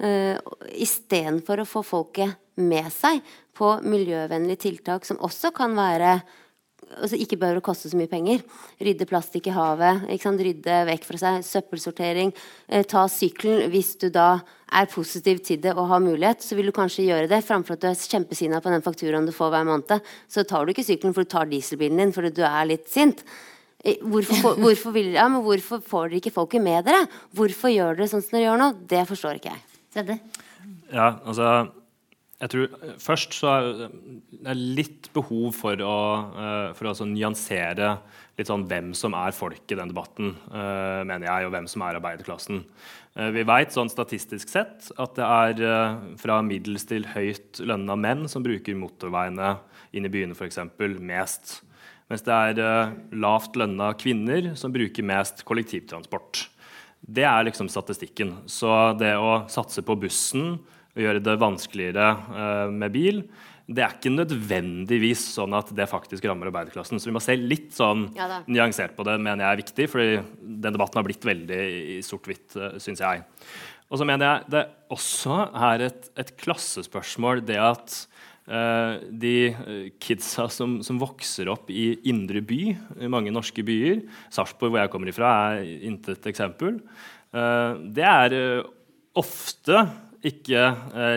[0.00, 3.20] Istedenfor å få folket med seg
[3.56, 6.20] på miljøvennlige tiltak som også kan være
[6.98, 8.42] altså ikke behøver å koste så mye penger.
[8.82, 12.32] Rydde plastikk i havet, rydde vekk fra seg, søppelsortering.
[12.68, 16.42] Eh, ta sykkelen hvis du da er positiv til det og har mulighet.
[16.42, 19.34] Så vil du kanskje gjøre det framfor at du er kjempesinna på den fakturaen du
[19.36, 20.12] får hver måned.
[20.30, 23.24] Så tar du ikke sykkelen for du tar dieselbilen din fordi du er litt sint.
[23.84, 27.06] Eh, hvorfor, hvorfor, vil, ja, hvorfor, får dere ikke folket med dere?
[27.36, 28.72] Hvorfor gjør dere sånn som dere gjør nå?
[28.90, 29.66] Det forstår ikke jeg.
[29.90, 30.22] Tredje.
[30.90, 31.46] Ja, altså
[32.40, 33.68] jeg tror eh, Først så er
[34.40, 35.98] det litt behov for å,
[36.32, 37.94] uh, for å altså nyansere
[38.38, 41.84] litt sånn hvem som er folk i den debatten, uh, mener jeg, og hvem som
[41.84, 42.64] er arbeiderklassen.
[43.34, 48.44] Vi vet sånn statistisk sett at det er fra middels til høyt lønna menn som
[48.44, 49.48] bruker motorveiene
[49.98, 50.60] inn i byene f.eks.
[51.02, 51.56] mest.
[52.06, 56.44] Mens det er lavt lønna kvinner som bruker mest kollektivtransport.
[57.02, 58.36] Det er liksom statistikken.
[58.46, 58.70] Så
[59.02, 60.60] det å satse på bussen
[60.96, 63.22] og gjøre det vanskeligere uh, med bil,
[63.70, 66.98] det er ikke nødvendigvis sånn at det faktisk rammer arbeiderklassen.
[66.98, 69.86] Så vi må se litt sånn ja nyansert på det, mener jeg er viktig.
[69.92, 70.08] fordi
[70.40, 71.60] den debatten har blitt veldig
[71.96, 73.22] i sort-hvitt, uh, syns jeg.
[73.90, 75.36] Og så mener jeg det også
[75.70, 77.96] er et, et klassespørsmål, det at
[78.50, 82.60] uh, de eh, kidsa som, som, vokser opp i indre by
[83.02, 86.78] i mange norske byer Sarpsborg, hvor jeg kommer ifra, er intet eksempel.
[87.34, 88.38] Uh, det er
[89.18, 89.84] ofte
[90.26, 90.62] ikke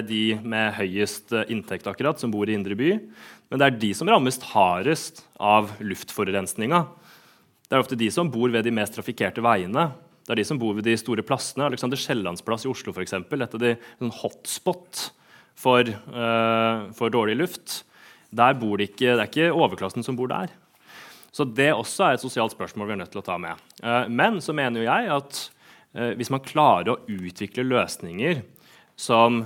[0.08, 2.92] de med høyest inntekt akkurat som bor i indre by,
[3.52, 6.80] men det er de som rammes hardest av luftforurensninga.
[7.68, 9.88] Det er ofte de som bor ved de mest trafikkerte veiene.
[10.24, 11.66] Det er de som bor ved de store plassene.
[11.68, 13.14] Alexander Kiellands i Oslo, f.eks.
[13.14, 15.02] Et av de sånn hotspot
[15.60, 17.82] for, uh, for, dårlig luft.
[18.34, 20.54] Der bor det ikke, det er ikke overklassen som bor der.
[21.34, 23.60] Så det også er et sosialt spørsmål vi er nødt til å ta med.
[23.84, 25.42] Uh, men så mener jo jeg at
[25.98, 28.42] uh, hvis man klarer å utvikle løsninger
[29.00, 29.42] som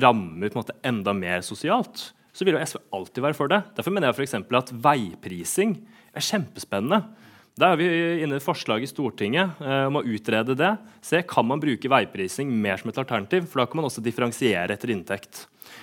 [0.00, 3.60] rammer på en måte enda mer sosialt, så vil jo SV alltid være for det.
[3.76, 5.74] Derfor mener jeg for at veiprising
[6.16, 7.02] er kjempespennende.
[7.60, 7.86] Da er vi
[8.22, 10.70] inne i et forslag i Stortinget eh, om å utrede det.
[11.04, 13.48] Se, Kan man bruke veiprising mer som et alternativ?
[13.50, 15.42] For da kan man også differensiere etter inntekt.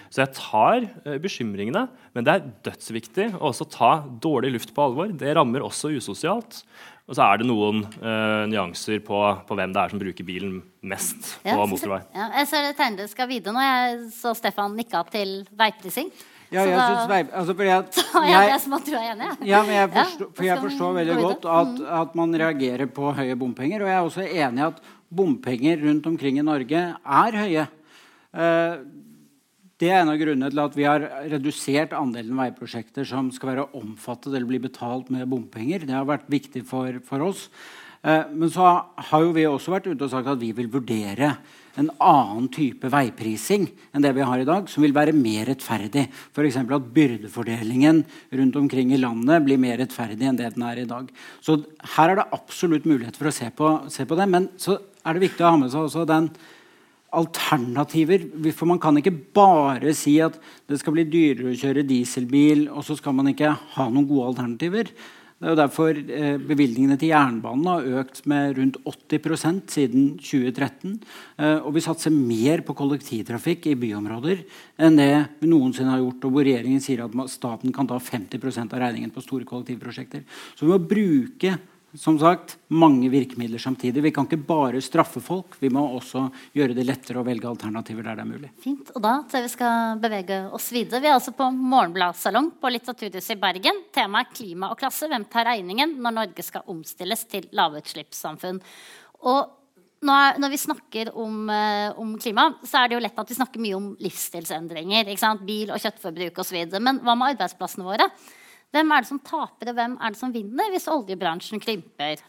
[0.09, 3.91] Så jeg tar eh, bekymringene, men det er dødsviktig å også ta
[4.23, 5.11] dårlig luft på alvor.
[5.13, 6.63] Det rammer også usosialt.
[7.07, 10.57] Og så er det noen uh, nyanser på, på, hvem det er som bruker bilen
[10.83, 12.01] mest på ja, motorvei.
[12.11, 13.61] Ja, jeg ser det tegnet skal videre nå.
[13.63, 16.11] Jeg så Stefan nikka til veiprising.
[16.47, 17.97] Ja, jeg da, synes veip, altså fordi at,
[18.31, 19.31] jeg, jeg, som at du er enig.
[19.47, 23.39] Ja, men jeg forstår, for jeg forstår veldig godt at, at, man reagerer på høye
[23.39, 23.83] bompenger.
[23.83, 27.67] Og jeg er også enig i at bompenger rundt omkring i Norge er høye.
[28.35, 28.83] Uh,
[29.77, 33.67] det er en av grunnene til at vi har redusert andelen veiprosjekter som skal være
[33.77, 35.85] omfattet eller bli betalt med bompenger.
[35.85, 37.45] Det har vært viktig for, for oss.
[38.01, 41.35] Eh, men så har jo vi også vært ute og sagt at vi vil vurdere
[41.77, 46.07] en annen type veiprising enn det vi har i dag, som vil være mer rettferdig.
[46.33, 46.57] F.eks.
[46.57, 48.01] at byrdefordelingen
[48.39, 51.09] rundt omkring i landet blir mer rettferdig enn det den er i dag.
[51.37, 51.59] Så
[51.97, 54.25] her er det absolutt mulighet for å se på, se på det.
[54.33, 56.31] Men så er det viktig å ha med seg også den
[57.15, 58.25] alternativer.
[58.51, 62.83] For man kan ikke bare si at det skal bli dyrere å kjøre dieselbil, og
[62.87, 64.91] så skal man ikke ha noen gode alternativer.
[65.37, 70.95] Det er jo derfor eh, bevilgningene til jernbanen har økt med rundt 80% siden 2013.
[71.37, 74.41] Eh, og vi satser mer på kollektivtrafikk i byområder
[74.81, 76.25] enn det vi noensinne har gjort.
[76.25, 80.25] og hvor regjeringen sier at staten kan ta 50% av regningen på store kollektivprosjekter.
[80.57, 81.53] Så vi må bruke
[81.97, 84.03] som sagt, mange virkemidler samtidig.
[84.05, 88.05] Vi kan ikke bare straffe folk, vi må også gjøre det lettere å velge alternativer
[88.05, 88.51] der det er mulig.
[88.63, 91.01] Fint, og da tror jeg vi skal bevege oss videre.
[91.03, 93.83] Vi er altså på Morgenbladsalong på Litteraturhuset i Bergen.
[93.95, 95.09] Temaet klima og klasse.
[95.09, 98.61] Hvem tar regningen når Norge skal omstilles til lavutslippssamfunn?
[99.27, 99.53] Og
[100.07, 101.47] når vi snakker om,
[101.97, 105.09] om, klima, så er det jo lett at vi snakker mye om livsstilsendringer.
[105.41, 106.59] Bil- og kjøttforbruk osv.
[106.77, 108.11] Men hva med arbeidsplassene våre?
[108.75, 112.23] Hvem er det som taper, og hvem er det som vinner hvis oljebransjen krymper?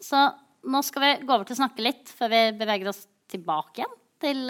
[0.00, 0.30] så
[0.70, 3.96] nå skal vi gå over til å snakke litt før vi beveger oss tilbake igjen
[4.20, 4.40] til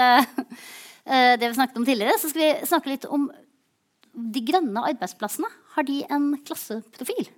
[1.41, 2.19] det vi snakket om tidligere.
[2.19, 3.29] Så skal vi snakke litt om
[4.11, 5.51] de grønne arbeidsplassene.
[5.75, 7.31] Har de en klasseprofil?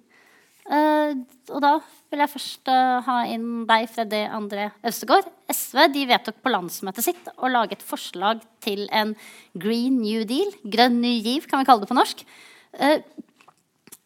[0.62, 1.72] Og da
[2.12, 2.70] vil jeg først
[3.08, 5.28] ha inn deg, Freddy André Øvstegård.
[5.52, 9.16] SV de vedtok på landsmøtet sitt å lage et forslag til en
[9.58, 10.52] Green New Deal.
[10.64, 12.24] Grønn ny giv, kan vi kalle det på norsk.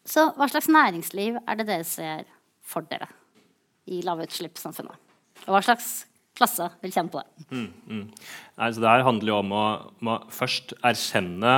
[0.07, 2.27] Uh, så hva slags næringsliv er det dere ser
[2.63, 3.09] for dere
[3.87, 4.95] i lavutslippssamfunnet?
[5.45, 7.45] Og hva slags klasse vil kjenne på det?
[7.51, 8.03] Mm, mm.
[8.57, 9.65] Nei, det her handler jo om å,
[10.01, 11.53] om å først erkjenne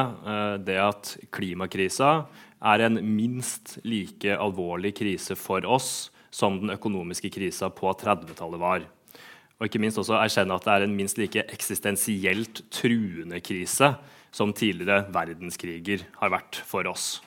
[0.63, 2.11] det at klimakrisa
[2.59, 8.85] er en minst like alvorlig krise for oss som den økonomiske krisa på 30-tallet var.
[9.59, 13.93] Og ikke minst også erkjenne at det er en minst like eksistensielt truende krise
[14.35, 17.17] som tidligere verdenskriger har vært for oss.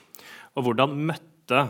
[0.53, 1.63] Og hvordan møtte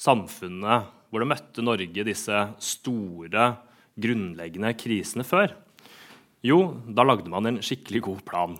[0.00, 3.52] samfunnet, hvordan møtte Norge disse store,
[3.96, 5.54] grunnleggende krisene før?
[6.44, 8.56] Jo, da lagde man en skikkelig god plan.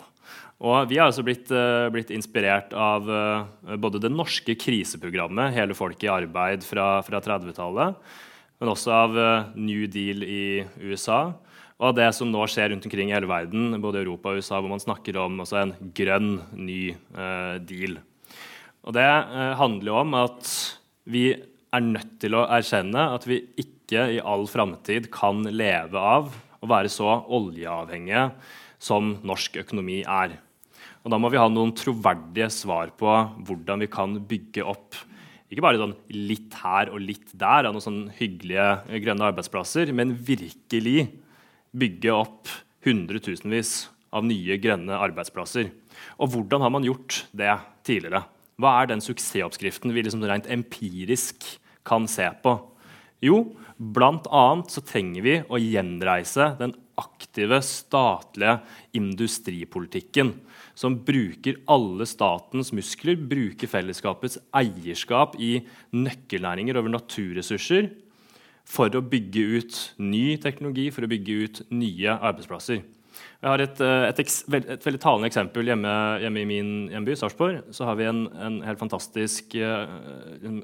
[0.64, 5.76] Og vi har altså blitt, uh, blitt inspirert av uh, både det norske kriseprogrammet 'Hele
[5.76, 7.98] folket i arbeid' fra, fra 30-tallet,
[8.61, 11.35] men også av uh, New Deal i USA.
[11.76, 14.72] Og det som nå skjer rundt omkring i hele verden, både Europa og USA, hvor
[14.72, 16.96] man snakker om en grønn, ny
[17.68, 17.98] deal.
[18.87, 19.07] Og det
[19.59, 20.51] handler jo om at
[21.11, 26.31] vi er nødt til å erkjenne at vi ikke i all framtid kan leve av
[26.62, 28.29] å være så oljeavhengige
[28.83, 30.38] som norsk økonomi er.
[31.03, 33.11] Og da må vi ha noen troverdige svar på
[33.46, 34.99] hvordan vi kan bygge opp
[35.46, 40.16] ikke bare sånn litt her og litt der av noen sånn hyggelige grønne arbeidsplasser, men
[40.18, 41.07] virkelig
[41.77, 42.51] bygge opp
[42.87, 45.70] hundretusenvis av nye grønne arbeidsplasser.
[46.18, 47.53] Og hvordan har man gjort det
[47.87, 48.25] tidligere?
[48.56, 51.44] Hva er den suksessoppskriften vi liksom rent empirisk
[51.86, 52.56] kan se på?
[53.24, 53.42] Jo,
[53.76, 54.46] bl.a.
[54.72, 58.58] så trenger vi å gjenreise den aktive statlige
[58.96, 60.32] industripolitikken
[60.76, 65.58] som bruker alle statens muskler, bruker fellesskapets eierskap i
[65.92, 67.90] nøkkelnæringer over naturressurser
[68.66, 72.80] for å bygge ut ny teknologi, for å bygge ut nye arbeidsplasser.
[73.42, 77.62] Jeg har et, eh, et, et, veldig talende eksempel hjemme, hjemme, i min hjemby, Sarpsborg.
[77.74, 80.62] Så har vi en, en helt fantastisk en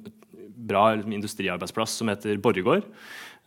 [0.62, 2.86] bra industriarbeidsplass som heter Borregaard.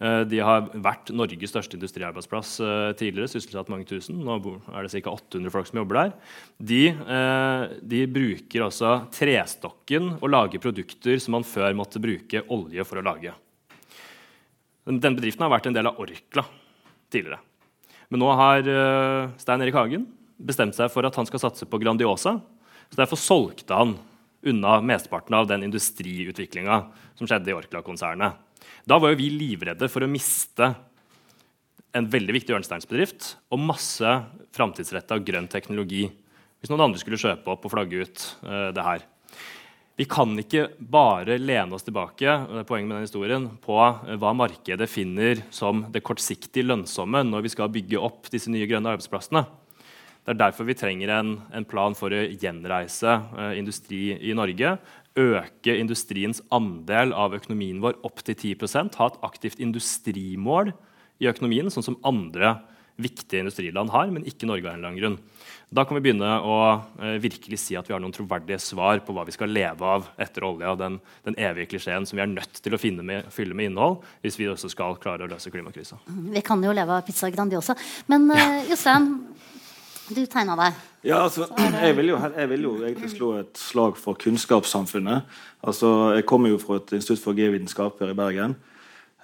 [0.03, 3.31] Eh, de har vært Norges største industriarbeidsplass eh, tidligere.
[3.31, 4.19] sysselsatt mange tusen.
[4.19, 4.35] Nå
[4.73, 5.13] er det ca.
[5.13, 6.13] 800 folk som jobber der.
[6.59, 12.87] De, eh, de, bruker også trestokken og lager produkter som man før måtte bruke olje
[12.87, 13.35] for å lage.
[14.85, 16.43] Den bedriften har vært en del av Orkla
[17.09, 17.39] tidligere.
[18.11, 18.67] Men nå har
[19.41, 20.05] Stein Erik Hagen
[20.37, 22.37] bestemt seg for at han skal satse på Grandiosa.
[22.89, 23.95] Så Derfor solgte han
[24.45, 26.81] unna mesteparten av den industriutviklinga
[27.17, 28.37] som skjedde i Orkla-konsernet.
[28.85, 30.69] Da var jo vi livredde for å miste
[31.95, 34.11] en veldig viktig hjørnesteinsbedrift og masse
[34.55, 36.05] framtidsretta grønn teknologi
[36.59, 39.05] hvis noen andre skulle kjøpe opp og flagge ut uh, det her.
[39.95, 42.27] Vi kan ikke bare lene oss tilbake
[42.67, 47.51] poenget med den historien, på uh, hva markedet finner som det kortsiktig lønnsomme når vi
[47.53, 49.45] skal bygge opp disse nye grønne arbeidsplassene.
[50.25, 54.75] Det er derfor vi trenger en, en plan for å gjenreise uh, industri i Norge
[55.15, 60.73] øke industriens andel av økonomien vår opp til 10% ha et aktivt industrimål
[61.23, 62.57] i økonomien, sånn som andre
[62.95, 65.17] viktige industriland har, men ikke Norge av en eller annen grunn.
[65.75, 66.57] Da kan vi begynne å
[67.01, 70.07] eh, virkelig si at vi har noen troverdige svar på hva vi skal leve av
[70.21, 73.71] etter olja, den, den evige klisjeen som vi er nødt til å med, fylle med
[73.71, 75.99] innhold hvis vi også skal klare å løse klimakrisa.
[76.05, 77.75] Vi kan jo leve av pizza Grandiosa.
[78.07, 79.09] Men eh, Jostein,
[80.13, 80.79] du tegna deg.
[81.05, 85.27] Ja, altså, jeg vil, jo, jeg vil, jo, egentlig slå et slag for kunnskapssamfunnet.
[85.65, 88.55] Altså, Jeg kommer jo fra et institutt for geovitenskap her i Bergen.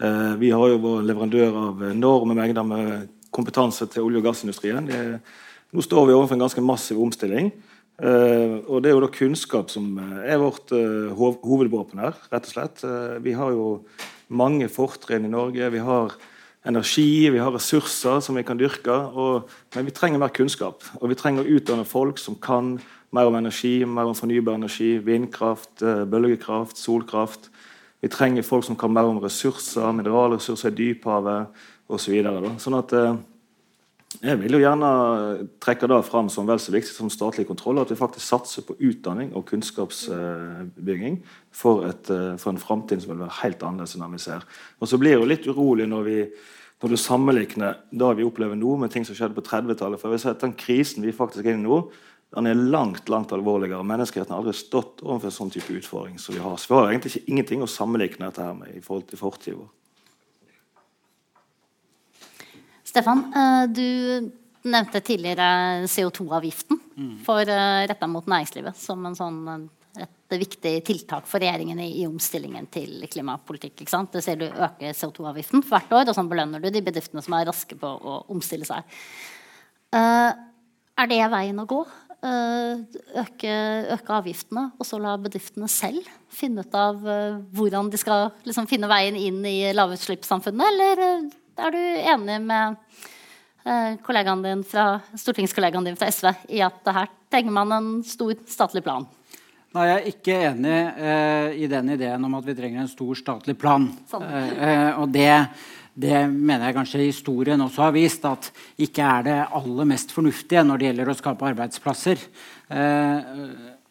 [0.01, 4.87] Eh, vi har jo vært leverandør av enorme mengder med kompetanse til olje- og gassindustrien.
[4.87, 5.01] Det,
[5.71, 7.51] nå står vi overfor en ganske massiv omstilling.
[8.01, 9.93] Eh, og det er jo da kunnskap som
[10.25, 12.83] er vårt eh, hovedvåpen her, rett og slett.
[12.87, 13.83] Eh, vi har jo
[14.31, 15.69] mange fortrinn i Norge.
[15.71, 16.15] Vi har
[16.65, 18.93] energi, vi har ressurser som vi kan dyrke.
[18.93, 20.85] Og, men vi trenger mer kunnskap.
[21.01, 22.75] Og vi trenger å utdanne folk som kan
[23.11, 27.49] mer om energi, mer om fornybar energi, vindkraft, eh, bølgekraft, solkraft.
[28.01, 31.47] Vi trenger folk som kan mer om ressurser, mineralressurser i dyphavet
[31.91, 32.05] osv.
[32.05, 33.17] Så videre, sånn at eh,
[34.21, 34.89] jeg vil jo gjerne
[35.63, 38.75] trekke det fram som vel så viktig som statlig kontroll, at vi faktisk satser på
[38.77, 41.17] utdanning og kunnskapsbygging
[41.49, 44.45] for, et, for en framtid som vil være helt annerledes enn vi ser.
[44.77, 46.19] Og så blir jeg jo litt urolig når vi,
[46.83, 50.17] når du sammenligner det vi opplever nå, med ting som skjedde på 30-tallet For jeg
[50.19, 51.81] vil si at Den krisen vi faktisk er inne i nå,
[52.31, 53.83] den er langt langt alvorligere.
[53.83, 56.61] Menneskeheten har aldri stått overfor en sånn type utfordring som vi har.
[56.61, 59.65] Så vi har egentlig ikke ingenting å sammenligne dette her med i forhold til fortida.
[62.91, 64.31] Stefan, eh, du
[64.67, 67.13] nevnte tidligere CO2-avgiften mm.
[67.25, 69.39] for uh, retta mot næringslivet som en sånn
[69.99, 73.81] et viktig tiltak for regjeringen i, i omstillingen til klimapolitikk.
[73.81, 77.49] Det ser du øker CO2-avgiften hvert år, og sånn belønner du de bedriftene som er
[77.49, 78.85] raske på å omstille seg.
[79.91, 80.31] Uh,
[81.01, 81.81] er det veien å gå?
[82.21, 82.85] Uh,
[83.17, 83.51] øke,
[83.95, 88.69] øke, avgiftene, og så la bedriftene selv finne ut av uh, hvordan de skal liksom,
[88.69, 90.67] finne veien inn i lavutslippssamfunnet?
[90.69, 91.31] Eller
[91.61, 92.77] er du enig med
[94.01, 98.81] kollegaen din fra, stortingskollegaen din fra SV i at her trenger man en stor statlig
[98.81, 99.05] plan?
[99.71, 103.15] Nei, Jeg er ikke enig eh, i den ideen om at vi trenger en stor
[103.15, 103.85] statlig plan.
[104.09, 104.25] Sånn.
[104.27, 105.29] Eh, og det,
[105.95, 108.49] det, mener jeg kanskje historien også har vist at
[108.83, 112.25] ikke er det aller mest fornuftige når det gjelder å skape arbeidsplasser.
[112.67, 113.31] Eh,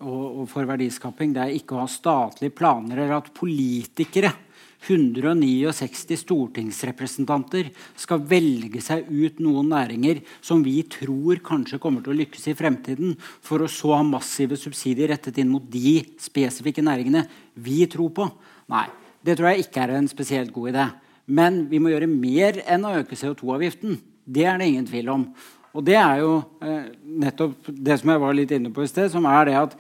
[0.04, 1.32] og, og, for verdiskaping.
[1.36, 4.34] Det er ikke å ha statlige planer eller at politikere
[4.80, 7.68] 169 stortingsrepresentanter
[8.00, 12.56] skal velge seg ut noen næringer som vi tror kanskje kommer til å lykkes i
[12.56, 13.12] fremtiden,
[13.44, 17.26] for å så ha massive subsidier rettet inn mot de spesifikke næringene
[17.60, 18.30] vi tror på.
[18.72, 18.86] Nei,
[19.20, 20.88] det tror jeg ikke er en spesielt god idé.
[21.30, 24.00] Men vi må gjøre mer enn å øke CO2-avgiften.
[24.24, 25.28] Det er det ingen tvil om.
[25.76, 26.32] Og det er jo
[26.64, 26.88] eh,
[27.22, 29.76] nettopp det som jeg var litt inne på i sted, som er det at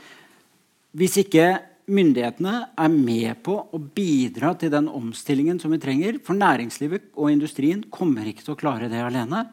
[0.94, 1.48] hvis ikke
[1.90, 6.20] myndighetene er med på å bidra til den omstillingen som vi trenger.
[6.24, 9.46] For næringslivet og industrien kommer ikke til å klare det alene.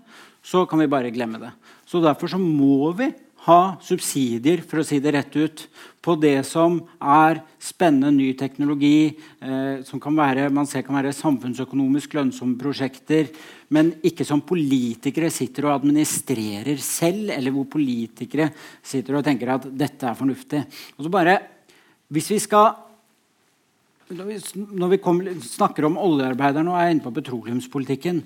[0.45, 1.53] Så kan vi bare glemme det.
[1.87, 3.11] Så Derfor så må vi
[3.47, 5.63] ha subsidier for å si det rett ut,
[6.03, 9.11] på det som er spennende ny teknologi,
[9.43, 13.27] eh, som være, man ser kan være samfunnsøkonomisk lønnsomme prosjekter,
[13.75, 18.49] men ikke som politikere sitter og administrerer selv, eller hvor politikere
[18.83, 20.63] sitter og tenker at dette er fornuftig.
[20.95, 21.37] Og så bare
[22.13, 22.75] hvis vi skal
[24.07, 28.21] Når vi, kommer, snakker om oljearbeiderne og er inne på petroleumspolitikken,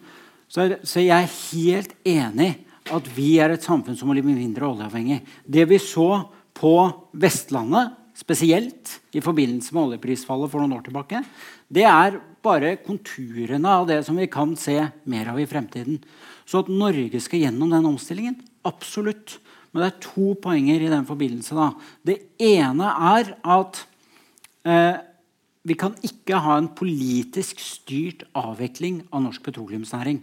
[0.45, 2.51] så er, så er jeg helt enig
[2.93, 5.23] at vi er et samfunn som må bli mindre oljeavhengig.
[5.41, 6.21] Det vi så
[6.53, 6.75] på
[7.17, 11.23] Vestlandet, spesielt i forbindelse med oljeprisfallet for noen år tilbake,
[11.65, 14.77] det er bare konturene av det som vi kan se
[15.09, 15.97] mer av i fremtiden.
[16.45, 19.39] Så at Norge skal gjennom den omstillingen absolutt.
[19.71, 21.55] Men det er to poenger i den forbindelse.
[21.55, 21.69] Da.
[22.07, 23.81] Det ene er at
[24.67, 24.99] eh,
[25.67, 30.19] vi kan ikke ha en politisk styrt avvikling av norsk petroleumsnæring.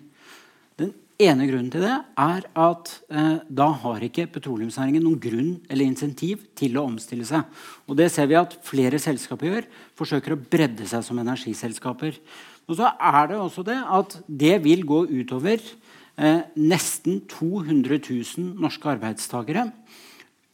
[0.78, 0.92] Den
[1.22, 6.44] ene grunnen til det er at eh, da har ikke petroleumsnæringen noen grunn eller insentiv
[6.58, 7.46] til å omstille seg.
[7.88, 9.68] Og det ser vi at flere selskaper gjør.
[9.98, 12.20] Forsøker å bredde seg som energiselskaper.
[12.68, 15.87] Og så er det også det at det vil gå utover eh,
[16.58, 19.68] nesten 200 000 norske arbeidstakere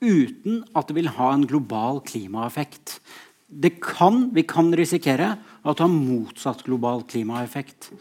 [0.04, 2.98] uten at det vil ha en global klimaeffekt.
[3.80, 7.92] Kan, vi kan risikere at det har motsatt global klimaeffekt.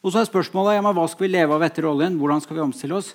[0.00, 2.16] Og så er spørsmålet ja, hva skal vi leve av etter oljen.
[2.20, 3.14] Hvordan skal vi omstille oss?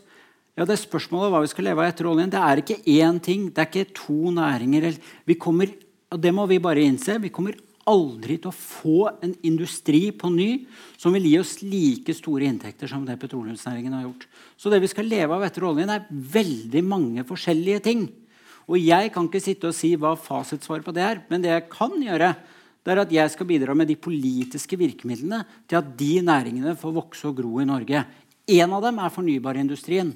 [0.56, 2.32] Ja, Det er spørsmålet hva vi skal leve av etter oljen.
[2.32, 4.96] Det er ikke én ting, det er ikke to næringer.
[5.28, 5.74] Vi kommer,
[6.12, 7.20] og Det må vi bare innse.
[7.20, 7.58] Vi kommer
[7.90, 10.66] aldri til å få en industri på ny
[10.98, 14.28] som vil gi oss like store inntekter som det petroleumsnæringen har gjort.
[14.58, 18.08] Så det vi skal leve av etter oljen, er veldig mange forskjellige ting.
[18.66, 21.68] Og jeg kan ikke sitte og si hva fasitsvaret på det er, men det jeg
[21.74, 22.34] kan gjøre,
[22.86, 26.94] det er at jeg skal bidra med de politiske virkemidlene til at de næringene får
[26.98, 28.04] vokse og gro i Norge.
[28.46, 30.12] En av dem er fornybarindustrien.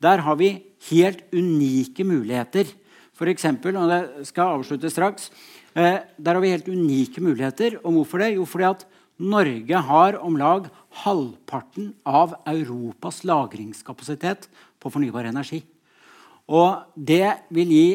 [0.00, 0.54] Der har vi
[0.90, 2.68] helt unike muligheter.
[3.16, 5.28] For eksempel, og det skal avslutte straks,
[5.74, 7.78] Eh, der har vi helt unike muligheter.
[7.84, 8.34] Og hvorfor det?
[8.34, 8.86] Jo, fordi at
[9.20, 10.68] Norge har om lag
[11.04, 14.48] halvparten av Europas lagringskapasitet
[14.80, 15.62] på fornybar energi.
[16.50, 17.88] Og det vil gi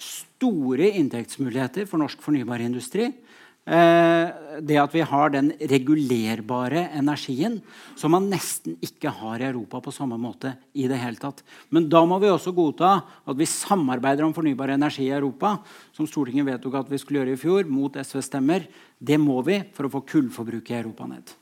[0.00, 3.10] store inntektsmuligheter for norsk fornybarindustri.
[3.10, 3.25] Eh,
[3.66, 7.56] det at vi har den regulerbare energien
[7.98, 10.52] som man nesten ikke har i Europa på samme måte.
[10.72, 11.42] i det hele tatt.
[11.70, 15.58] Men da må vi også godta at vi samarbeider om fornybar energi i Europa,
[15.92, 18.68] som Stortinget vedtok at vi skulle gjøre i fjor, mot SV-stemmer.
[18.98, 21.34] Det må vi for å få kullforbruket i Europa ned.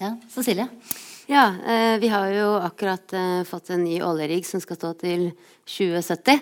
[0.00, 0.66] Ja, Cecilie?
[1.26, 5.28] Ja, eh, Vi har jo akkurat eh, fått en ny oljerigg som skal stå til
[5.64, 6.40] 2070.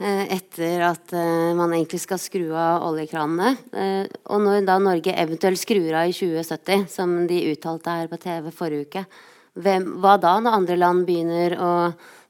[0.00, 3.50] Eh, etter at uh, man egentlig skal skru av oljekranene.
[3.74, 8.20] Uh, og når da Norge eventuelt skrur av i 2070, som de uttalte her på
[8.22, 9.04] TV forrige uke,
[9.60, 11.70] Hvem, hva da, når andre land begynner å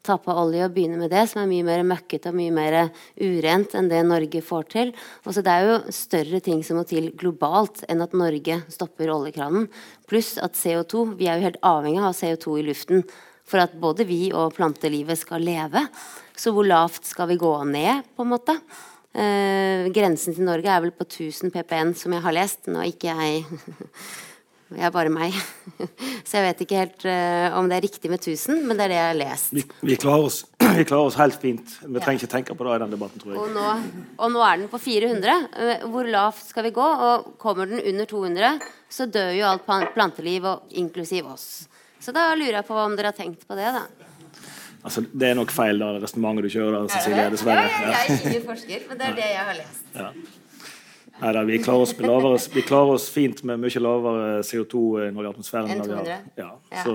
[0.02, 2.76] tappe olje og begynne med det, som er mye mer møkkete og mye mer
[3.20, 4.92] urent enn det Norge får til.
[5.28, 9.68] Også det er jo større ting som må til globalt enn at Norge stopper oljekranen.
[10.08, 13.04] Pluss at CO2 Vi er jo helt avhengig av CO2 i luften
[13.50, 15.84] for at både vi og plantelivet skal leve.
[16.38, 18.56] Så hvor lavt skal vi gå ned, på en måte?
[19.10, 22.68] Eh, grensen til Norge er vel på 1000 ppn, som jeg har lest.
[22.70, 23.44] Nå er ikke jeg
[24.70, 25.34] Jeg er bare meg.
[26.28, 28.92] Så jeg vet ikke helt uh, om det er riktig med 1000, men det er
[28.92, 29.54] det jeg har lest.
[29.56, 30.44] Vi, vi, klarer, oss,
[30.78, 31.72] vi klarer, oss, helt fint.
[31.82, 33.40] Vi trenger ikke tenke på det i den debatten, tror jeg.
[33.42, 35.48] Og nå, og nå er den på 400.
[35.56, 36.86] Uh, eh, hvor lavt skal vi gå?
[36.86, 41.48] Og kommer den under 200, så dør jo alt planteliv, og inklusiv oss.
[42.00, 43.84] Så da lurer jeg på om dere har tenkt på det, da.
[44.80, 46.86] Altså, det er nok feil, da, resonnementet du kjører.
[46.88, 47.66] Cecilie, dessverre.
[47.68, 49.82] Ja, jeg er ingen forsker, men det er det jeg har lest.
[49.94, 50.12] Ja.
[51.20, 55.08] Nei da, vi klarer, oss lavere, vi klarer oss fint med mye lavere CO2 i
[55.28, 55.68] atmosfæren.
[55.74, 56.14] Enn 200?
[56.40, 56.84] Ja, ja.
[56.86, 56.94] Så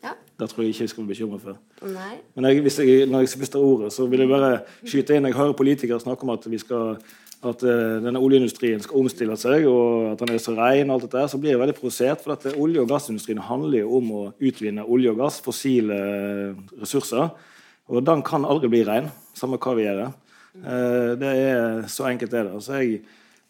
[0.00, 0.14] ja.
[0.40, 1.58] det tror jeg ikke vi skal bli bekymret for.
[1.84, 2.14] Nei.
[2.36, 5.36] Men jeg, hvis jeg, når jeg mister ordet, så vil jeg bare skyte inn Jeg
[5.36, 6.96] hører politikere snakke om at vi skal
[7.40, 11.06] at uh, denne oljeindustrien skal omstille seg, og at den er så ren, og alt
[11.06, 12.24] dette, så blir jeg veldig provosert.
[12.24, 16.00] For at olje- og gassindustrien handler jo om å utvinne olje og gass, fossile
[16.82, 17.30] ressurser.
[17.90, 20.10] Og den kan aldri bli ren, samme hva vi gjør.
[20.60, 22.60] Uh, det er Så enkelt er det.
[22.64, 23.00] Så jeg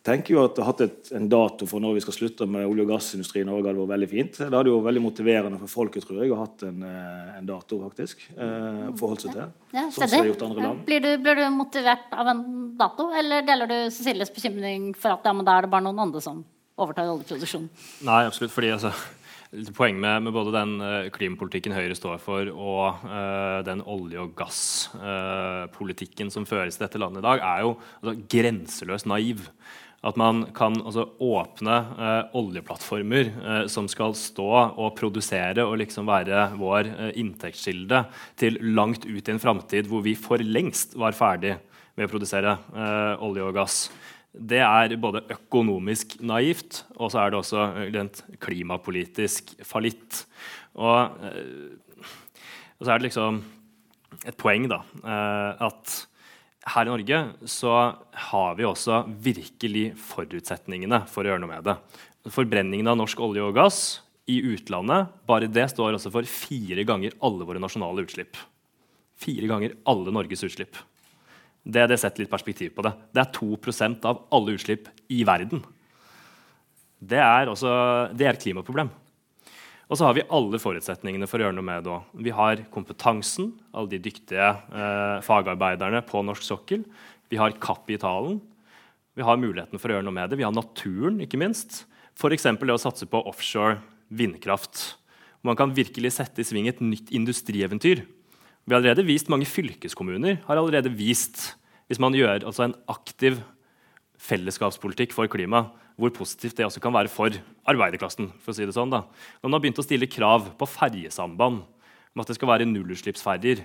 [0.06, 2.86] tenker jo at å hatt et, en dato for når vi skal slutte med olje-
[2.86, 4.38] og gassindustri i Norge, hadde vært veldig fint.
[4.40, 7.36] Det hadde jo vært veldig motiverende for folket, tror jeg, å ha hatt en, eh,
[7.38, 8.24] en, dato, faktisk.
[8.32, 9.52] Eh, forholdt seg til.
[9.76, 10.84] Ja, sånn som gjort andre land.
[10.88, 12.42] Blir du, blir, du, motivert av en
[12.80, 16.06] dato, eller deler du Cecilies bekymring for at ja, men da er det bare noen
[16.08, 16.44] andre som
[16.80, 17.68] overtar oljeproduksjonen?
[18.08, 18.54] Nei, absolutt.
[18.54, 18.94] fordi altså
[19.50, 24.36] Poenget med, med, både den uh, klimapolitikken Høyre står for, og uh, den olje- og
[24.38, 29.42] gasspolitikken uh, som føres i dette landet i dag, er jo altså, grenseløst naiv.
[30.00, 36.08] At man kan altså, åpne eh, oljeplattformer eh, som skal stå og produsere og liksom
[36.08, 38.06] være vår eh, inntektskilde
[38.40, 41.58] til langt ut i en framtid hvor vi for lengst var ferdig
[42.00, 43.82] med å produsere eh, olje og gass.
[44.32, 50.24] Det er både økonomisk naivt, og så er det også eh, rent klimapolitisk fallitt.
[50.80, 52.04] Og, eh,
[52.78, 53.42] og, så er det liksom
[54.24, 54.80] et poeng da,
[55.64, 55.92] at
[56.68, 57.72] her i Norge så
[58.28, 61.76] har vi også virkelig forutsetningene for å gjøre noe med det.
[62.30, 63.80] Forbrenningen av norsk olje og gass
[64.28, 68.36] i utlandet bare det står også for fire ganger alle våre nasjonale utslipp.
[69.20, 70.76] Fire ganger alle Norges utslipp.
[71.60, 72.92] Det, det setter litt perspektiv på det.
[73.12, 75.64] Det er 2% av alle utslipp i verden.
[77.00, 77.72] Det er, også,
[78.16, 78.92] det er et klimaproblem.
[79.90, 82.10] Og så har vi alle forutsetningene for å gjøre noe med det òg.
[82.22, 86.84] Vi har kompetansen, alle de dyktige eh, fagarbeiderne på norsk sokkel.
[87.30, 88.38] Vi har kapitalen.
[89.18, 90.38] Vi har muligheten for å gjøre noe med det.
[90.38, 91.82] Vi har naturen, ikke minst.
[92.14, 92.46] F.eks.
[92.46, 93.80] det å satse på offshore
[94.14, 94.94] vindkraft.
[95.42, 98.04] Man kan virkelig sette i sving et nytt industrieventyr.
[98.06, 101.56] Vi har allerede vist, Mange fylkeskommuner har allerede vist
[101.90, 103.40] hvis man gjør altså en aktiv
[104.20, 105.64] fellesskapspolitikk for klima,
[106.00, 107.34] hvor positivt det også kan være for
[107.68, 108.30] arbeiderklassen.
[108.40, 108.90] for å si det sånn.
[108.92, 109.04] Da.
[109.40, 111.62] Når man har begynt å stille krav på ferjesamband,
[112.10, 113.62] om at det skal være nullutslippsferjer,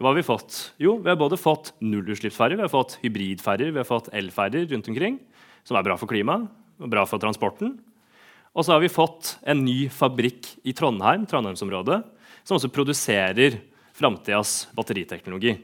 [0.00, 0.72] hva har vi fått?
[0.80, 4.88] Jo, vi har både fått nullutslippsferjer, vi har fått hybridferjer, vi har fått elferjer rundt
[4.88, 5.18] omkring,
[5.66, 6.48] som er bra for klimaet
[6.80, 7.74] og bra for transporten.
[8.56, 12.00] Og så har vi fått en ny fabrikk i Trondheim, Trondheimsområdet,
[12.42, 13.60] som også produserer
[13.92, 15.58] framtidas batteriteknologi.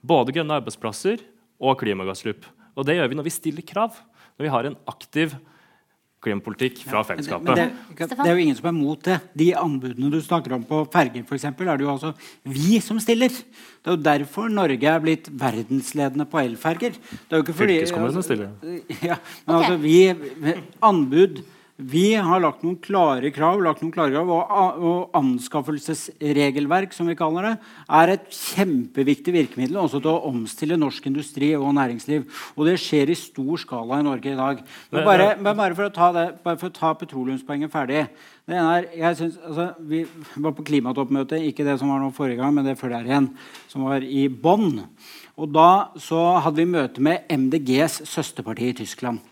[0.00, 1.20] Både grønne arbeidsplasser
[1.60, 2.46] og klimagassutslipp.
[2.78, 3.98] Og det gjør vi når vi stiller krav.
[4.38, 5.34] Når vi har en aktiv
[6.20, 7.48] klimapolitikk fra fellesskapet.
[7.48, 9.16] Men det, det, er jo ingen som er mot det.
[9.40, 12.12] De anbudene du snakker om på ferger, f.eks., er det jo altså
[12.44, 13.32] vi som stiller.
[13.32, 16.98] Det er jo derfor Norge er blitt verdensledende på elferger.
[17.00, 18.52] Det er jo ikke fordi Fylkeskommunen stiller.
[19.00, 19.16] Ja,
[19.46, 19.64] men okay.
[19.64, 19.96] altså vi
[20.84, 21.40] Anbud
[21.80, 27.16] vi har lagt noen klare krav, lagt noen klare krav og, og, anskaffelsesregelverk som vi
[27.18, 27.52] kaller det,
[28.00, 32.26] er et kjempeviktig virkemiddel også til å omstille norsk industri og næringsliv.
[32.56, 34.60] Og det skjer i stor skala i Norge i dag.
[34.92, 38.04] Men bare, men bare for å ta, det, bare for å ta petroleumspoenget ferdig
[38.50, 40.04] er, jeg synes, altså, Vi
[40.36, 43.30] var på klimatoppmøte, ikke det som var nå forrige gang, men det før der igjen,
[43.70, 44.82] som var i Bonn.
[45.40, 49.29] Og Da så hadde vi møte med MDGs søsterparti i Tyskland.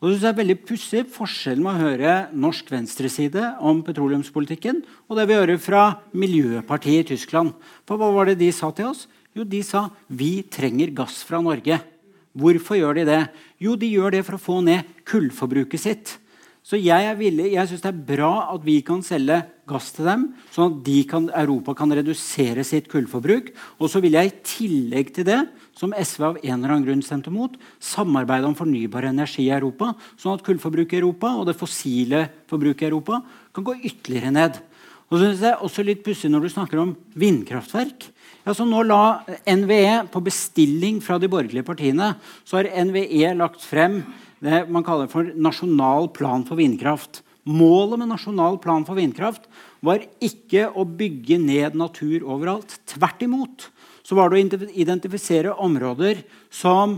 [0.00, 4.78] Og det er veldig pussig forskjellen med å høre norsk venstreside om petroleumspolitikken
[5.10, 5.82] og det vi hører fra
[6.16, 7.52] Miljøpartiet i Tyskland.
[7.84, 9.04] For hva var det de sa til oss?
[9.36, 11.76] Jo, de sa vi trenger gass fra Norge.
[12.32, 13.20] Hvorfor gjør de det?
[13.60, 16.16] Jo, de gjør det for å få ned kullforbruket sitt.
[16.64, 20.26] Så jeg, villig, jeg synes det er bra at vi kan selge gass til dem,
[20.54, 23.52] sånn at kan, Europa kan redusere sitt kullforbruk.
[23.76, 25.42] Og så vil jeg i tillegg til det
[25.80, 29.94] som SV av en eller annen grunn stemte mot, samarbeide om fornybar energi i Europa,
[30.20, 33.22] sånn at kullforbruket i Europa og det fossile forbruket i Europa
[33.56, 34.60] kan gå ytterligere ned.
[35.10, 38.04] Og så synes jeg også litt pussig når du snakker om vindkraftverk.
[38.46, 42.12] Altså nå la NVE, på bestilling fra de borgerlige partiene,
[42.44, 44.02] så har NVE lagt frem
[44.40, 47.24] det man kaller for Nasjonal plan for vindkraft.
[47.48, 49.48] Målet med Nasjonal plan for vindkraft
[49.84, 52.78] var ikke å bygge ned natur overalt.
[52.88, 53.70] Tvert imot
[54.10, 56.96] så var det å identifisere områder som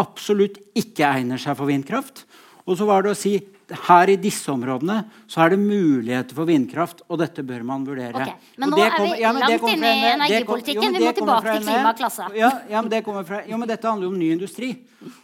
[0.00, 2.26] absolutt ikke egner seg for vindkraft.
[2.68, 3.38] Og så var det å si
[3.70, 8.14] her i disse områdene så er det muligheter for vindkraft, og dette bør man vurdere.
[8.14, 10.96] Okay, men nå er vi ja, langt inne i energipolitikken.
[10.96, 12.30] vi må tilbake til klimaklasse.
[12.38, 14.74] Ja, ja, men, det fra, jo, men dette handler jo om ny industri.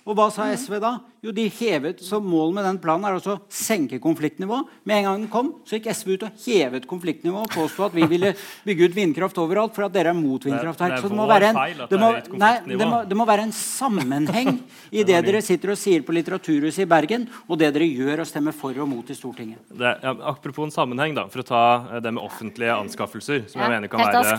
[0.07, 0.95] Og hva sa SV da?
[1.27, 4.71] Jo, de hevet, så Målet med den planen er også å senke konfliktnivået.
[4.87, 7.97] Med en gang den kom, så gikk SV ut og hevet konfliktnivået og påsto at
[7.97, 8.33] vi ville
[8.67, 11.01] bygge ut vindkraft overalt for at dere er mot vindkraftverk.
[11.03, 14.53] Så det må være en, det må, nei, det må, det må være en sammenheng
[14.95, 18.31] i det dere sitter og sier på Litteraturhuset i Bergen, og det dere gjør og
[18.31, 19.59] stemmer for og mot i Stortinget.
[19.70, 23.62] Det, ja, apropos en sammenheng, da, for å ta eh, det med offentlige anskaffelser, som
[23.62, 24.37] jeg mener kan være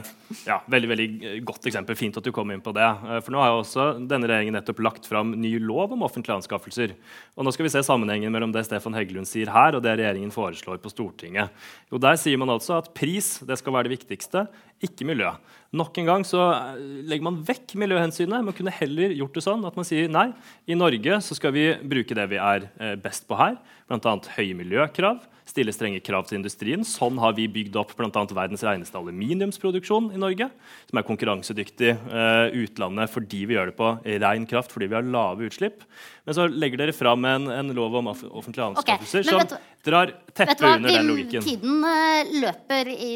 [0.47, 1.07] ja, veldig veldig
[1.47, 1.97] godt eksempel.
[1.99, 2.87] Fint at du kom inn på det.
[2.87, 6.37] Eh, for nå har jo også denne regjeringen nettopp lagt fram ny lov om offentlige
[6.37, 6.95] anskaffelser.
[7.35, 10.33] Og nå skal vi se sammenhengen mellom det Stefan Heggelund sier her, og det regjeringen
[10.33, 11.53] foreslår på Stortinget.
[11.91, 14.47] Jo, Der sier man altså at pris det skal være det viktigste,
[14.83, 15.31] ikke miljø.
[15.77, 18.45] Nok en gang så eh, legger man vekk miljøhensynet.
[18.45, 20.29] Man kunne heller gjort det sånn at man sier nei,
[20.69, 23.57] i Norge så skal vi bruke det vi er eh, best på her,
[23.89, 24.15] bl.a.
[24.37, 26.83] høye miljøkrav stille strenge krav til industrien.
[26.87, 28.11] Sånn har vi bygd opp bl.a.
[28.11, 30.49] verdens reneste aluminiumsproduksjon i Norge,
[30.89, 33.93] som er konkurransedyktig uh, utlandet fordi vi gjør det på
[34.23, 35.85] ren kraft, fordi vi har lave utslipp.
[36.27, 40.63] Men så legger dere fram en, en lov om offentlige anskaffelser okay, som drar teppet
[40.67, 41.45] under den logikken.
[41.45, 43.11] Tiden uh, løper i,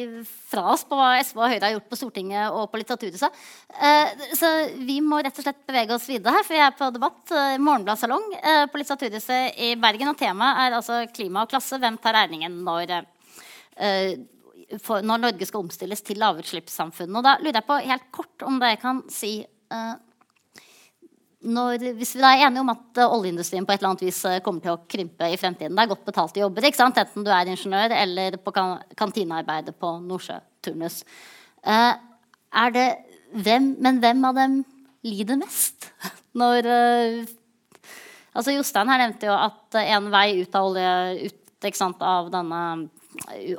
[0.48, 3.42] fra oss på hva SV og Høyre har gjort på Stortinget og på Litteraturhuset.
[3.76, 6.90] Uh, så vi må rett og slett bevege oss videre her, for vi er på
[6.96, 7.20] debatt.
[7.34, 10.14] Uh, Morgenbladsalong uh, på Litteraturhuset i Bergen.
[10.14, 11.82] Og temaet er altså klima og klasse.
[11.84, 12.94] Hvem tar regningen når,
[14.80, 17.18] for, når Norge skal omstilles til lavutslippssamfunn.
[17.18, 19.40] Og da lurer jeg på helt kort om dere kan si
[21.42, 24.62] når, hvis vi er enige om at uh, oljeindustrien på et eller annet vis kommer
[24.62, 28.38] til å krympe i fremtiden Det er godt betalte jobber, enten du er ingeniør eller
[28.38, 31.02] på kan kantinearbeider på Nordsjøturnus.
[31.66, 31.98] Uh,
[32.62, 32.88] er det
[33.34, 34.62] hvem, men hvem av dem
[35.08, 35.90] lider mest?
[36.42, 36.68] Når
[38.32, 40.92] altså Jostein her nevnte jo at en vei ut av olje
[41.26, 41.41] ut
[41.78, 42.90] sant, av denne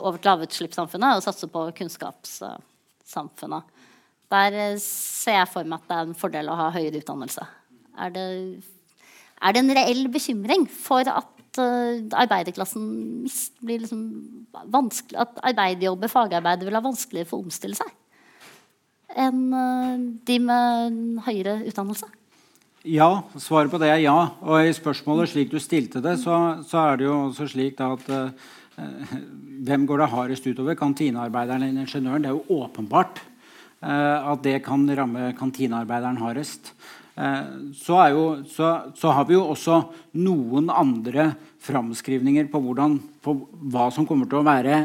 [0.01, 3.63] over til lavutslippssamfunnet og satse på kunnskapssamfunnet.
[4.33, 7.45] Der ser jeg for meg at det er en fordel å ha høyere utdannelse.
[8.01, 8.27] Er det,
[9.45, 12.85] er det en reell bekymring for at uh, arbeiderklassen
[13.61, 14.01] blir liksom
[14.73, 17.91] vanskelig At arbeiderjobber, fagarbeidere, vil ha vanskeligere for å omstille seg
[19.13, 19.53] enn
[20.25, 22.07] de med høyere utdannelse?
[22.83, 24.17] Ja, svaret på det er ja.
[24.43, 26.35] Og i spørsmålet slik du stilte det, så,
[26.67, 29.13] så er det jo også slik at eh,
[29.63, 30.75] hvem går det hardest utover?
[30.75, 32.25] Kantinearbeideren eller ingeniøren?
[32.25, 36.73] Det er jo åpenbart eh, at det kan ramme kantinearbeideren hardest.
[37.13, 39.83] Eh, så, jo, så, så, har vi jo også
[40.17, 43.35] noen andre framskrivninger på, hvordan, på
[43.71, 44.79] hva som kommer til å være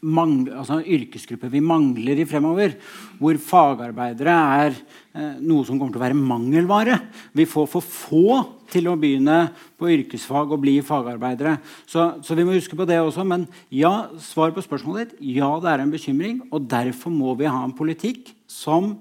[0.00, 2.72] mang, altså yrkesgrupper vi mangler i fremover.
[3.20, 6.96] Hvor fagarbeidere er eh, noe som kommer til å være mangelvare.
[7.36, 8.38] Vi får for få
[8.72, 9.50] til å begynne
[9.80, 11.58] på yrkesfag og bli fagarbeidere.
[11.84, 13.26] Så, så, vi må huske på det også.
[13.28, 15.20] Men ja, svar på spørsmålet ditt.
[15.36, 16.40] Ja, det er en bekymring.
[16.48, 18.94] Og derfor må vi ha en politikk som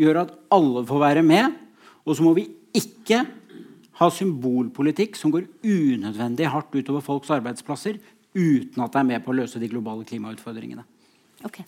[0.00, 1.60] gjør at alle får være med
[2.04, 3.22] og så må vi ikke
[3.98, 8.00] ha symbolpolitikk som går unødvendig hardt utover folks arbeidsplasser
[8.34, 10.82] uten at det er med på å løse de globale klimautfordringene.
[11.44, 11.64] Okay.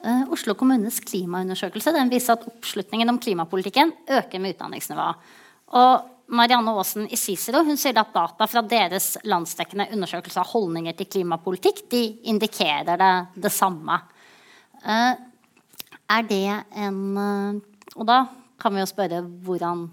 [0.00, 5.24] Uh, Oslo kommunes klimaundersøkelse den viser at oppslutningen om klimapolitikken øker med utdanningsnivået.
[5.76, 10.96] Og Marianne Aasen i Cicero hun sier at data fra deres landsdekkende undersøkelse av holdninger
[10.98, 13.12] til klimapolitikk de indikerer det,
[13.46, 13.98] det samme.
[14.86, 15.12] Uh,
[16.16, 16.44] er det
[16.78, 17.62] en uh,
[17.96, 18.24] Og da
[18.60, 19.86] kan vi jo spørre hvordan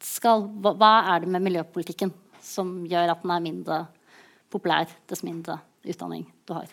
[0.00, 3.80] skal, Hva er det med miljøpolitikken som gjør at den er mindre
[4.50, 6.70] populær dess mindre utdanning du har?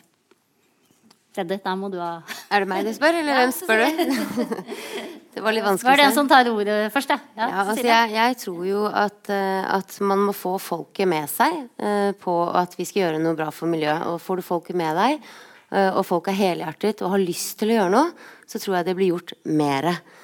[1.35, 4.53] Freddy, der må du ha Er det meg du spør, eller hvem spør du?
[5.35, 5.89] det var litt vanskelig.
[5.91, 7.11] Var det en som tar ordet først?
[7.13, 11.27] Ja, ja altså, jeg, jeg, tror jo at, uh, at, man må få folket med
[11.29, 14.07] seg uh, på at vi skal gjøre noe bra for miljøet.
[14.09, 15.27] Og får du folket med deg,
[15.75, 18.87] uh, og folk er helhjertet og har lyst til å gjøre noe, så tror jeg
[18.87, 19.93] det blir gjort mere.
[19.99, 20.16] Uh,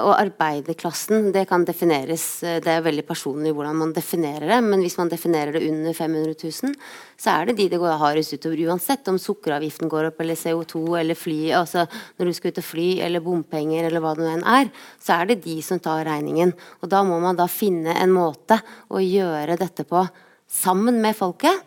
[0.00, 4.82] og arbeiderklassen, det kan defineres uh, Det er veldig personlig hvordan man definerer det, men
[4.84, 6.74] hvis man definerer det under 500 000,
[7.20, 10.82] så er det de det går hardest utover uansett om sukkeravgiften går opp, eller CO2,
[11.02, 11.84] eller fly Altså
[12.18, 15.20] når du skal ut og fly, eller bompenger, eller hva det nå enn er, så
[15.20, 16.54] er det de som tar regningen.
[16.80, 20.04] Og da må man da finne en måte å gjøre dette på
[20.50, 21.64] sammen med folket,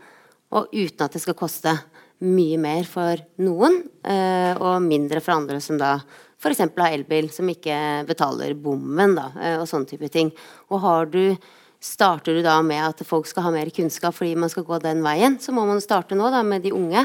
[0.53, 1.77] og uten at det skal koste.
[2.23, 5.97] mye mer for noen, eh, og mindre for andre som da
[6.43, 6.63] f.eks.
[6.77, 7.75] har elbil, som ikke
[8.09, 10.33] betaler bommen, da, eh, og sånne type ting.
[10.69, 11.37] Og har du
[11.83, 15.01] Starter du da med at folk skal ha mer kunnskap fordi man skal gå den
[15.03, 17.01] veien, så må man starte nå da med de unge.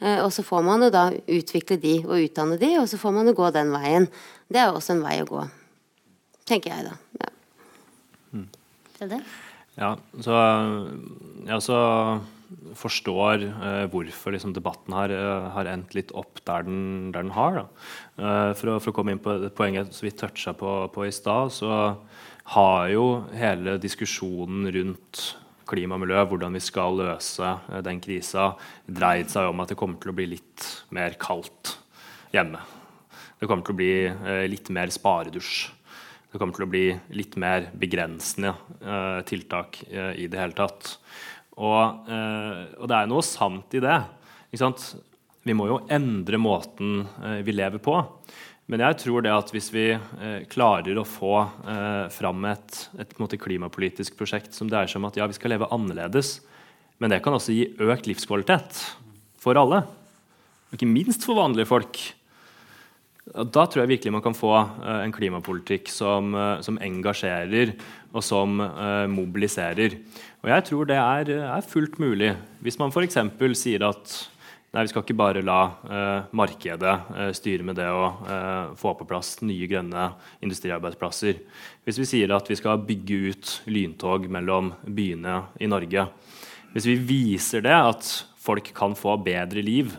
[0.00, 3.14] Eh, og så får man jo da utvikle de og utdanne de, og så får
[3.14, 4.08] man jo gå den veien.
[4.50, 5.44] Det er jo også en vei å gå,
[6.50, 6.96] tenker jeg da.
[7.20, 7.30] Ja.
[8.34, 8.48] Mm.
[9.78, 9.92] Ja,
[10.26, 10.40] så
[11.46, 11.78] ja, også
[12.78, 17.34] forstår uh, hvorfor liksom, debatten her uh, har endt litt opp der den, der den
[17.36, 17.62] har.
[18.18, 21.14] Uh, for, å, for, å, komme inn på poenget som vi toucha på, på i
[21.14, 21.70] stad, så
[22.56, 25.24] har jo hele diskusjonen rundt
[25.70, 27.52] klima og miljø, hvordan vi skal løse
[27.86, 28.50] den krisa,
[28.90, 31.76] dreid seg om at det kommer til å bli litt mer kaldt
[32.34, 32.58] hjemme.
[33.38, 35.68] Det kommer til å bli litt mer sparedusj.
[36.30, 36.84] Det kommer til å bli
[37.18, 38.52] litt mer begrensende
[38.84, 40.92] uh, tiltak uh, i det hele tatt.
[41.60, 43.98] Og, uh, og, det er noe sant i det.
[45.44, 47.04] Vi må jo endre måten
[47.44, 47.94] vi lever på.
[48.70, 49.84] Men jeg tror det at hvis vi
[50.52, 51.32] klarer å få
[52.14, 56.36] fram et, et klimapolitisk prosjekt som dreier seg om at ja, vi skal leve annerledes,
[57.00, 58.82] men det kan også gi økt livskvalitet
[59.40, 59.80] for alle,
[60.70, 61.98] ikke minst for vanlige folk
[63.30, 67.76] da tror jeg virkelig man kan få uh, en klimapolitikk som, uh, som, engasjerer
[68.10, 69.94] og som uh, mobiliserer.
[70.42, 72.32] Og jeg tror det er, er fullt mulig.
[72.64, 73.20] Hvis man f.eks.
[73.60, 74.16] sier at
[74.72, 75.60] nei, vi skal ikke bare la
[76.30, 76.92] markedet
[77.34, 78.04] styre med det å
[78.78, 80.04] få på plass nye grønne
[80.46, 81.40] industriarbeidsplasser.
[81.84, 86.06] Hvis vi sier at vi skal bygge ut lyntog mellom byene i Norge.
[86.70, 89.90] Hvis vi viser det, at folk kan få bedre liv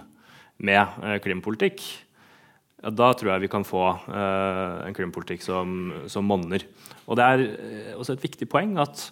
[0.64, 1.84] med klimapolitikk,
[2.82, 6.66] ja, da tror jeg vi kan få uh, en klimapolitikk som, som monner.
[7.06, 9.10] Og det er eh, også et viktig poeng at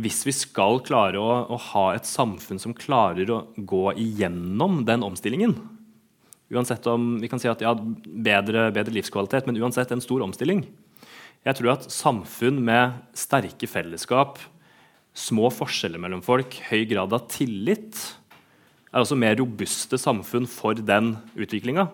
[0.00, 5.04] hvis vi skal klare å, å, ha et samfunn som klarer å gå igjennom den
[5.04, 5.58] omstillingen
[6.52, 10.66] Uansett om vi kan si at ja, bedre, bedre livskvalitet, men uansett en stor omstilling.
[11.48, 14.36] Jeg tror at samfunn med sterke fellesskap,
[15.16, 17.96] små forskjeller mellom folk, høy grad av tillit,
[18.92, 21.88] er også mer robuste samfunn for den utviklinga.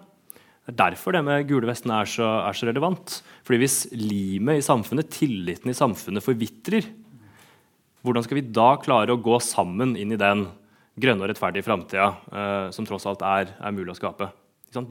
[0.69, 3.23] Det er derfor det med gule vestene er så, er så relevant.
[3.41, 6.91] Fordi hvis limet i samfunnet, tilliten i samfunnet, forvitrer,
[8.05, 10.45] hvordan skal vi da klare å gå sammen inn i den
[11.01, 14.29] grønne og rettferdige framtida eh, som tross alt er, er mulig å skape?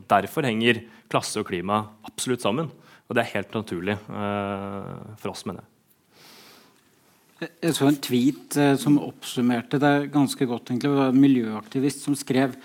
[0.09, 0.81] Derfor henger
[1.13, 2.73] klasse og klima absolutt sammen.
[3.05, 5.73] Og det er helt naturlig eh, for oss, mener jeg.
[7.61, 10.71] Jeg så en tweet eh, som oppsummerte det ganske godt.
[10.71, 10.89] egentlig.
[10.89, 12.57] Det var en miljøaktivist som skrev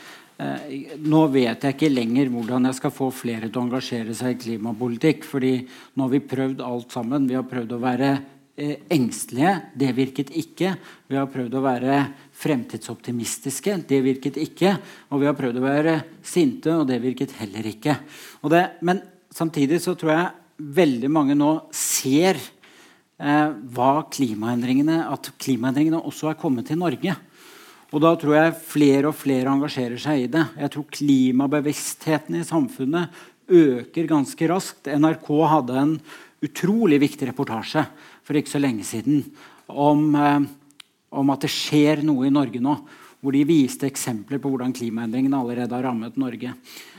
[0.42, 4.34] Eh, nå vet jeg ikke lenger hvordan jeg skal få flere til å engasjere seg
[4.34, 5.24] i klimapolitikk.
[5.28, 5.54] fordi
[5.94, 7.28] nå har vi prøvd alt sammen.
[7.28, 8.10] Vi har prøvd å være
[8.56, 9.54] eh, engstelige.
[9.78, 10.74] Det virket ikke.
[11.06, 12.00] Vi har prøvd å være
[12.42, 13.76] fremtidsoptimistiske.
[13.86, 14.74] Det virket ikke.
[15.10, 17.98] Og vi har prøvd å være sinte, og det virket heller ikke.
[18.50, 26.02] Det, men samtidig så tror jeg veldig mange nå ser eh, hva klimaendringene, at klimaendringene
[26.02, 27.14] også er kommet til Norge.
[27.92, 30.46] Og da tror jeg flere og flere engasjerer seg i det.
[30.56, 33.12] Jeg tror klimabevisstheten i samfunnet
[33.52, 34.88] øker ganske raskt.
[34.88, 35.92] NRK hadde en
[36.42, 37.84] utrolig viktig reportasje
[38.24, 39.26] for ikke så lenge siden
[39.68, 40.40] om, eh,
[41.12, 42.78] om at det skjer noe i Norge nå.
[43.22, 46.56] Hvor de viste eksempler på hvordan klimaendringene allerede har rammet Norge.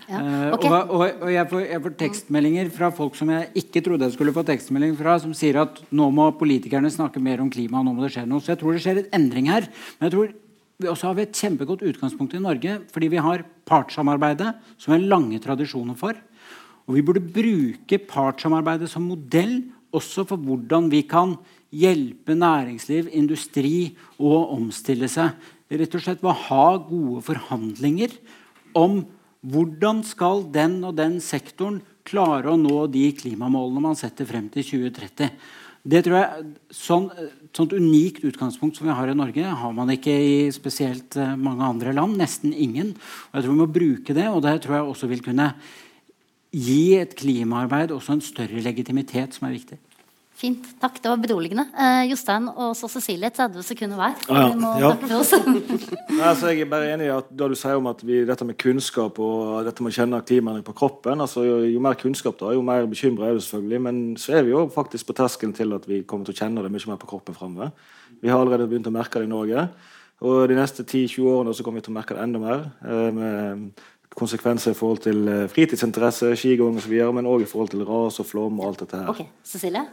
[0.08, 0.20] Ja,
[0.56, 0.70] okay.
[0.70, 4.08] uh, og, og, og jeg, får, jeg, får, tekstmeldinger fra folk som jeg ikke trodde
[4.08, 7.84] jeg skulle få tekstmelding fra, som sier at nå må politikerne snakke mer om klima.
[7.84, 8.44] nå må det skje noe.
[8.44, 9.68] Så jeg tror det skjer en endring her.
[9.98, 10.32] Men jeg tror
[10.84, 15.00] vi også har vi et kjempegodt utgangspunkt i Norge fordi vi har partssamarbeidet, som vi
[15.00, 16.18] har lange tradisjoner for.
[16.88, 19.62] Og vi burde bruke partssamarbeidet som modell
[19.94, 21.38] også for hvordan vi kan
[21.74, 25.34] hjelpe næringsliv, industri å omstille seg.
[25.74, 28.14] Rett og slett ved å ha gode forhandlinger
[28.78, 29.02] om
[29.44, 34.66] hvordan skal den og den sektoren klare å nå de klimamålene man setter frem til
[34.92, 35.32] 2030.
[35.84, 37.10] Det tror jeg, sånn,
[37.52, 41.68] sånt unikt utgangspunkt som vi har i Norge, har man ikke i spesielt eh, mange
[41.68, 42.16] andre land.
[42.20, 42.94] Nesten ingen.
[42.96, 45.50] Og jeg tror Vi må bruke det, og det tror jeg også vil kunne
[46.54, 49.80] gi et klimaarbeid også en større legitimitet, som er viktig.
[50.34, 50.66] Fint.
[50.82, 50.98] Takk.
[50.98, 51.68] Det var beroligende.
[51.78, 54.16] Eh, Jostein og så Cecilie, 30 sekunder hver.
[54.34, 54.50] Ah,
[54.82, 54.90] ja.
[54.90, 54.90] ja.
[56.18, 58.48] Nei, altså, jeg er bare enig i at det du sier om at vi, dette
[58.48, 62.40] med kunnskap og dette med å kjenne klimaendring på kroppen altså jo, jo, mer kunnskap,
[62.42, 63.82] da, jo mer bekymra er du selvfølgelig.
[63.88, 66.66] Men så er vi jo faktisk på terskelen til at vi kommer til å kjenne
[66.66, 67.74] det mye mer på kroppen framover.
[68.24, 69.68] Vi har allerede begynt å merke det i Norge.
[70.24, 72.70] Og de neste 10-20 årene så kommer vi til å merke det enda mer.
[72.82, 77.86] Eh, med konsekvenser i forhold til fritidsinteresser, fritidsinteresse, skigåing osv., men òg i forhold til
[77.88, 79.10] ras og flom og alt dette her.
[79.10, 79.32] Okay.
[79.44, 79.88] Cecilie?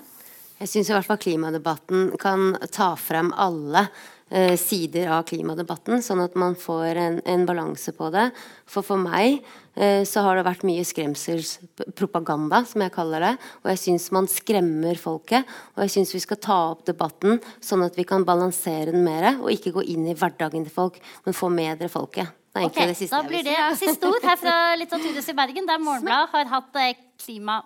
[0.60, 3.86] Jeg syns i hvert fall klimadebatten kan ta frem alle
[4.28, 8.26] eh, sider av klimadebatten, sånn at man får en, en balanse på det.
[8.68, 9.38] For for meg
[9.72, 13.30] eh, så har det vært mye skremselspropaganda, som jeg kaller det.
[13.62, 15.48] Og jeg syns man skremmer folket.
[15.78, 19.30] Og jeg syns vi skal ta opp debatten sånn at vi kan balansere den mer,
[19.38, 22.36] og ikke gå inn i hverdagen til folk, men få med dere folket.
[22.50, 25.70] Det Ok, egentlig det siste da blir det siste ord her fra Litteraturhuset i Bergen,
[25.70, 27.62] der Morgenbladet har hatt eh, klima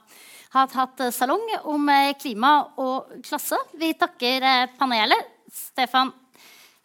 [0.55, 3.59] har hatt eh, salong om eh, klima og klasse.
[3.79, 5.33] Vi takker eh, panelet.
[5.55, 6.11] Stefan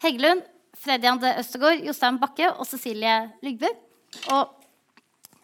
[0.02, 0.44] Heggelund,
[0.78, 3.68] Freddy André Østegård, Jostein Bakke og Cecilie Lygbu.
[4.34, 4.56] Og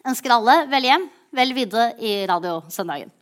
[0.06, 3.15] ønsker alle vel hjem, vel videre i Radiosøndagen.